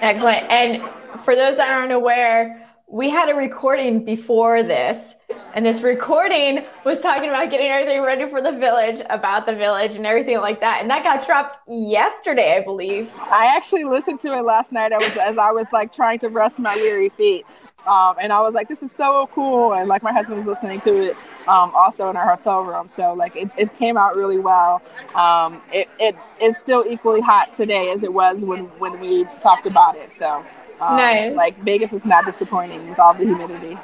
Excellent. 0.01 0.51
And 0.51 0.83
for 1.25 1.37
those 1.37 1.57
that 1.57 1.69
aren't 1.69 1.93
aware, 1.93 2.64
we 2.87 3.11
had 3.11 3.29
a 3.29 3.35
recording 3.35 4.05
before 4.05 4.63
this, 4.63 5.15
and 5.55 5.65
this 5.65 5.83
recording 5.83 6.65
was 6.85 7.01
talking 7.01 7.29
about 7.29 7.51
getting 7.51 7.69
everything 7.69 8.03
ready 8.03 8.29
for 8.29 8.43
the 8.43 8.53
village, 8.53 9.01
about 9.11 9.47
the 9.47 9.55
village, 9.55 9.97
and 9.97 10.07
everything 10.07 10.39
like 10.39 10.61
that. 10.61 10.81
And 10.81 10.91
that 10.91 11.03
got 11.03 11.27
dropped 11.27 11.69
yesterday, 11.69 12.57
I 12.57 12.61
believe. 12.63 13.11
I 13.33 13.47
actually 13.57 13.85
listened 13.85 14.21
to 14.21 14.37
it 14.37 14.43
last 14.43 14.73
night. 14.73 14.93
I 14.93 14.99
was 14.99 15.17
as 15.17 15.39
I 15.39 15.51
was 15.51 15.73
like 15.73 15.93
trying 15.93 16.19
to 16.21 16.29
rest 16.29 16.61
my 16.61 16.77
weary 16.77 17.09
feet. 17.09 17.47
Um, 17.87 18.17
and 18.21 18.33
I 18.33 18.41
was 18.41 18.55
like, 18.55 18.69
this 18.69 18.83
is 18.83 18.93
so 18.93 19.29
cool. 19.33 19.75
And 19.75 19.89
like 19.89 20.03
my 20.03 20.13
husband 20.13 20.37
was 20.37 20.47
listening 20.47 20.81
to 20.83 21.11
it 21.11 21.17
um, 21.47 21.71
also 21.75 22.09
in 22.09 22.17
our 22.17 22.27
hotel 22.27 22.65
room. 22.65 22.89
So 22.89 23.13
like 23.13 23.37
it, 23.37 23.51
it 23.59 23.77
came 23.77 23.99
out 23.99 24.17
really 24.17 24.39
well. 24.39 24.81
Um, 25.15 25.61
it, 25.71 25.89
it 25.99 26.17
is 26.41 26.57
still 26.57 26.85
equally 26.89 27.21
hot 27.21 27.53
today 27.53 27.91
as 27.91 28.03
it 28.03 28.13
was 28.13 28.43
when, 28.45 28.65
when 28.79 28.99
we 29.01 29.25
talked 29.43 29.67
about 29.67 29.97
it. 29.97 30.13
So 30.13 30.45
um, 30.85 30.97
nice. 30.97 31.35
Like 31.35 31.59
Vegas 31.63 31.93
is 31.93 32.05
not 32.05 32.25
disappointing 32.27 32.89
with 32.89 32.99
all 32.99 33.15
the 33.15 33.25
humidity. 33.25 33.79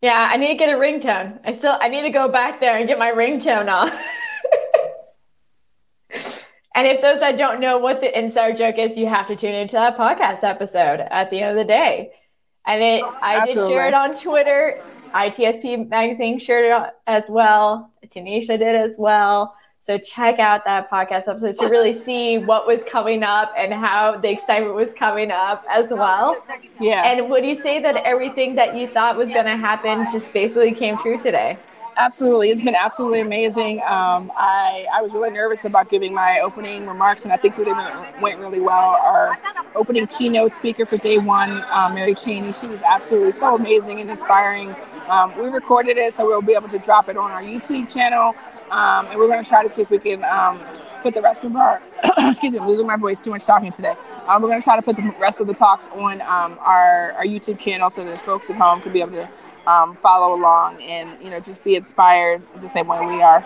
Yeah, 0.00 0.28
I 0.30 0.36
need 0.36 0.48
to 0.48 0.54
get 0.54 0.72
a 0.72 0.78
ringtone. 0.78 1.40
I 1.44 1.52
still 1.52 1.76
I 1.80 1.88
need 1.88 2.02
to 2.02 2.10
go 2.10 2.28
back 2.28 2.60
there 2.60 2.76
and 2.76 2.86
get 2.86 2.98
my 2.98 3.10
ringtone 3.10 3.72
on. 3.72 3.90
and 6.74 6.86
if 6.86 7.00
those 7.00 7.18
that 7.20 7.36
don't 7.36 7.60
know 7.60 7.78
what 7.78 8.00
the 8.00 8.18
insider 8.18 8.56
joke 8.56 8.78
is, 8.78 8.96
you 8.96 9.06
have 9.06 9.26
to 9.28 9.36
tune 9.36 9.54
into 9.54 9.74
that 9.74 9.98
podcast 9.98 10.44
episode 10.44 11.00
at 11.00 11.30
the 11.30 11.40
end 11.40 11.50
of 11.50 11.56
the 11.56 11.64
day. 11.64 12.12
And 12.66 12.82
it 12.82 13.02
I 13.22 13.38
Absolutely. 13.38 13.74
did 13.74 13.78
share 13.78 13.88
it 13.88 13.94
on 13.94 14.14
Twitter. 14.14 14.80
ITSP 15.14 15.88
magazine 15.88 16.38
shared 16.38 16.66
it 16.66 16.94
as 17.06 17.24
well. 17.28 17.90
Tennisha 18.06 18.58
did 18.58 18.76
as 18.76 18.96
well. 18.98 19.54
So 19.80 19.96
check 19.96 20.40
out 20.40 20.64
that 20.64 20.90
podcast 20.90 21.28
episode 21.28 21.54
to 21.54 21.68
really 21.68 21.92
see 21.92 22.38
what 22.38 22.66
was 22.66 22.82
coming 22.82 23.22
up 23.22 23.52
and 23.56 23.72
how 23.72 24.18
the 24.18 24.28
excitement 24.28 24.74
was 24.74 24.92
coming 24.92 25.30
up 25.30 25.64
as 25.70 25.90
well. 25.92 26.34
Yeah. 26.80 27.04
And 27.04 27.30
would 27.30 27.44
you 27.44 27.54
say 27.54 27.80
that 27.80 27.96
everything 27.96 28.56
that 28.56 28.74
you 28.74 28.88
thought 28.88 29.16
was 29.16 29.30
going 29.30 29.46
to 29.46 29.56
happen 29.56 30.06
just 30.10 30.32
basically 30.32 30.72
came 30.72 30.98
true 30.98 31.16
today? 31.16 31.58
Absolutely, 31.96 32.50
it's 32.50 32.62
been 32.62 32.76
absolutely 32.76 33.20
amazing. 33.20 33.80
Um, 33.80 34.30
I 34.36 34.86
I 34.94 35.02
was 35.02 35.12
really 35.12 35.30
nervous 35.30 35.64
about 35.64 35.90
giving 35.90 36.14
my 36.14 36.38
opening 36.38 36.86
remarks, 36.86 37.24
and 37.24 37.32
I 37.32 37.36
think 37.36 37.56
that 37.56 37.66
it 37.66 38.22
went 38.22 38.38
really 38.38 38.60
well. 38.60 39.00
Our 39.02 39.36
opening 39.74 40.06
keynote 40.06 40.54
speaker 40.54 40.86
for 40.86 40.96
day 40.96 41.18
one, 41.18 41.64
um, 41.72 41.94
Mary 41.94 42.14
Cheney, 42.14 42.52
she 42.52 42.68
was 42.68 42.84
absolutely 42.84 43.32
so 43.32 43.56
amazing 43.56 44.00
and 44.00 44.08
inspiring. 44.08 44.76
Um, 45.08 45.36
we 45.38 45.48
recorded 45.48 45.96
it, 45.96 46.14
so 46.14 46.24
we'll 46.24 46.40
be 46.40 46.52
able 46.52 46.68
to 46.68 46.78
drop 46.78 47.08
it 47.08 47.16
on 47.16 47.32
our 47.32 47.42
YouTube 47.42 47.92
channel. 47.92 48.32
Um, 48.70 49.06
and 49.06 49.18
we're 49.18 49.28
going 49.28 49.42
to 49.42 49.48
try 49.48 49.62
to 49.62 49.68
see 49.68 49.82
if 49.82 49.90
we 49.90 49.98
can 49.98 50.24
um, 50.24 50.60
put 51.02 51.14
the 51.14 51.22
rest 51.22 51.44
of 51.44 51.56
our, 51.56 51.82
excuse 52.18 52.52
me, 52.52 52.60
losing 52.60 52.86
my 52.86 52.96
voice 52.96 53.22
too 53.22 53.30
much 53.30 53.44
talking 53.46 53.72
today. 53.72 53.94
Um, 54.26 54.42
we're 54.42 54.48
going 54.48 54.60
to 54.60 54.64
try 54.64 54.76
to 54.76 54.82
put 54.82 54.96
the 54.96 55.14
rest 55.18 55.40
of 55.40 55.46
the 55.46 55.54
talks 55.54 55.88
on 55.88 56.20
um, 56.22 56.58
our, 56.60 57.12
our 57.12 57.24
YouTube 57.24 57.58
channel 57.58 57.90
so 57.90 58.04
that 58.04 58.18
folks 58.24 58.50
at 58.50 58.56
home 58.56 58.80
can 58.80 58.92
be 58.92 59.00
able 59.00 59.12
to 59.12 59.28
um, 59.66 59.96
follow 59.96 60.34
along 60.34 60.82
and, 60.82 61.22
you 61.22 61.30
know, 61.30 61.40
just 61.40 61.62
be 61.64 61.76
inspired 61.76 62.42
the 62.60 62.68
same 62.68 62.86
way 62.86 63.04
we 63.06 63.22
are. 63.22 63.44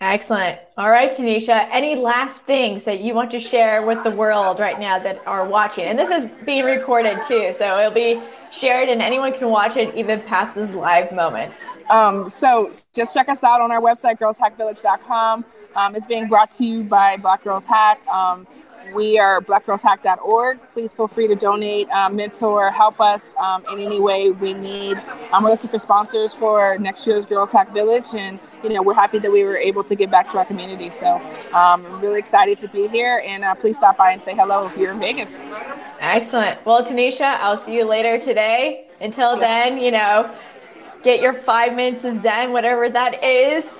Excellent. 0.00 0.60
All 0.76 0.90
right, 0.90 1.10
Tennisha, 1.10 1.68
any 1.72 1.96
last 1.96 2.42
things 2.42 2.84
that 2.84 3.00
you 3.00 3.14
want 3.14 3.32
to 3.32 3.40
share 3.40 3.84
with 3.84 4.04
the 4.04 4.12
world 4.12 4.60
right 4.60 4.78
now 4.78 4.96
that 5.00 5.20
are 5.26 5.44
watching? 5.44 5.86
And 5.86 5.98
this 5.98 6.10
is 6.10 6.30
being 6.46 6.64
recorded 6.64 7.20
too, 7.26 7.52
so 7.58 7.78
it'll 7.80 7.90
be 7.90 8.22
shared 8.52 8.88
and 8.88 9.02
anyone 9.02 9.32
can 9.32 9.48
watch 9.48 9.76
it 9.76 9.92
even 9.96 10.20
past 10.20 10.54
this 10.54 10.72
live 10.72 11.10
moment. 11.10 11.64
Um, 11.90 12.28
so 12.28 12.72
just 12.94 13.12
check 13.12 13.28
us 13.28 13.42
out 13.42 13.60
on 13.60 13.72
our 13.72 13.80
website, 13.80 14.20
girlshackvillage.com. 14.20 15.44
Um, 15.74 15.96
it's 15.96 16.06
being 16.06 16.28
brought 16.28 16.52
to 16.52 16.64
you 16.64 16.84
by 16.84 17.16
Black 17.16 17.42
Girls 17.42 17.66
Hack. 17.66 18.06
Um, 18.06 18.46
we 18.94 19.18
are 19.18 19.40
blackgirlshack.org. 19.40 20.58
Please 20.68 20.92
feel 20.92 21.08
free 21.08 21.28
to 21.28 21.34
donate, 21.34 21.88
um, 21.90 22.16
mentor, 22.16 22.70
help 22.70 23.00
us 23.00 23.34
um, 23.38 23.64
in 23.72 23.78
any 23.78 24.00
way 24.00 24.30
we 24.30 24.54
need. 24.54 24.98
Um, 25.32 25.44
we're 25.44 25.50
looking 25.50 25.70
for 25.70 25.78
sponsors 25.78 26.34
for 26.34 26.76
next 26.78 27.06
year's 27.06 27.26
Girls 27.26 27.52
Hack 27.52 27.72
Village, 27.72 28.14
and 28.14 28.38
you 28.62 28.70
know 28.70 28.82
we're 28.82 28.94
happy 28.94 29.18
that 29.18 29.30
we 29.30 29.44
were 29.44 29.56
able 29.56 29.84
to 29.84 29.94
give 29.94 30.10
back 30.10 30.28
to 30.30 30.38
our 30.38 30.44
community. 30.44 30.90
So 30.90 31.16
um, 31.52 31.86
I'm 31.86 32.00
really 32.00 32.18
excited 32.18 32.58
to 32.58 32.68
be 32.68 32.88
here, 32.88 33.22
and 33.26 33.44
uh, 33.44 33.54
please 33.54 33.76
stop 33.76 33.96
by 33.96 34.12
and 34.12 34.22
say 34.22 34.34
hello 34.34 34.66
if 34.66 34.76
you're 34.76 34.92
in 34.92 35.00
Vegas. 35.00 35.42
Excellent. 36.00 36.64
Well, 36.64 36.84
Tennisha, 36.84 37.38
I'll 37.40 37.56
see 37.56 37.74
you 37.74 37.84
later 37.84 38.18
today. 38.18 38.86
Until 39.00 39.38
yes. 39.38 39.46
then, 39.46 39.82
you 39.82 39.92
know, 39.92 40.34
get 41.04 41.20
your 41.20 41.32
five 41.32 41.74
minutes 41.74 42.04
of 42.04 42.16
Zen, 42.16 42.52
whatever 42.52 42.90
that 42.90 43.22
is. 43.22 43.72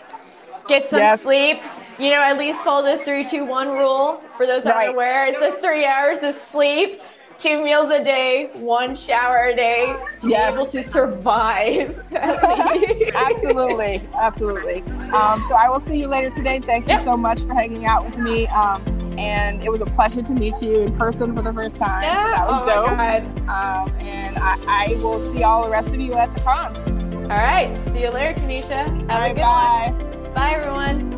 Get 0.68 0.88
some 0.90 1.00
yes. 1.00 1.22
sleep 1.22 1.58
you 1.98 2.10
know, 2.10 2.22
at 2.22 2.38
least 2.38 2.62
follow 2.62 2.96
the 2.96 3.04
three, 3.04 3.28
two, 3.28 3.44
one 3.44 3.68
rule. 3.68 4.22
For 4.36 4.46
those 4.46 4.64
that 4.64 4.76
right. 4.76 4.88
are 4.88 4.92
aware, 4.92 5.26
it's 5.26 5.38
the 5.38 5.52
three 5.60 5.84
hours 5.84 6.22
of 6.22 6.32
sleep, 6.32 7.00
two 7.36 7.62
meals 7.62 7.90
a 7.90 8.02
day, 8.02 8.50
one 8.58 8.94
shower 8.94 9.46
a 9.46 9.56
day 9.56 9.96
to 10.20 10.28
yes. 10.28 10.54
be 10.54 10.60
able 10.60 10.70
to 10.70 10.82
survive. 10.82 12.04
absolutely, 12.14 14.02
absolutely. 14.14 14.82
Um, 15.12 15.42
so 15.42 15.54
I 15.56 15.68
will 15.68 15.80
see 15.80 15.98
you 15.98 16.08
later 16.08 16.30
today. 16.30 16.60
Thank 16.60 16.88
you 16.88 16.98
so 16.98 17.16
much 17.16 17.42
for 17.42 17.54
hanging 17.54 17.86
out 17.86 18.04
with 18.04 18.16
me. 18.16 18.46
Um, 18.48 18.82
and 19.18 19.60
it 19.64 19.70
was 19.70 19.80
a 19.80 19.86
pleasure 19.86 20.22
to 20.22 20.32
meet 20.32 20.62
you 20.62 20.82
in 20.82 20.96
person 20.96 21.34
for 21.34 21.42
the 21.42 21.52
first 21.52 21.78
time. 21.78 22.02
Yeah. 22.02 22.22
So 22.22 22.30
that 22.30 22.46
was 22.46 22.60
oh 22.62 22.64
dope. 22.64 23.48
Um, 23.48 24.00
and 24.00 24.38
I, 24.38 24.92
I, 24.92 24.94
will 25.02 25.20
see 25.20 25.42
all 25.42 25.64
the 25.64 25.70
rest 25.70 25.88
of 25.88 26.00
you 26.00 26.14
at 26.14 26.32
the 26.34 26.40
con. 26.42 26.76
All 27.24 27.36
right. 27.36 27.76
See 27.92 28.02
you 28.02 28.10
later, 28.10 28.40
Tennisha. 28.40 29.10
Have 29.10 29.32
a 29.32 29.34
good 29.34 29.40
bye. 29.40 29.92
one. 29.92 30.34
Bye, 30.34 30.52
everyone. 30.52 31.17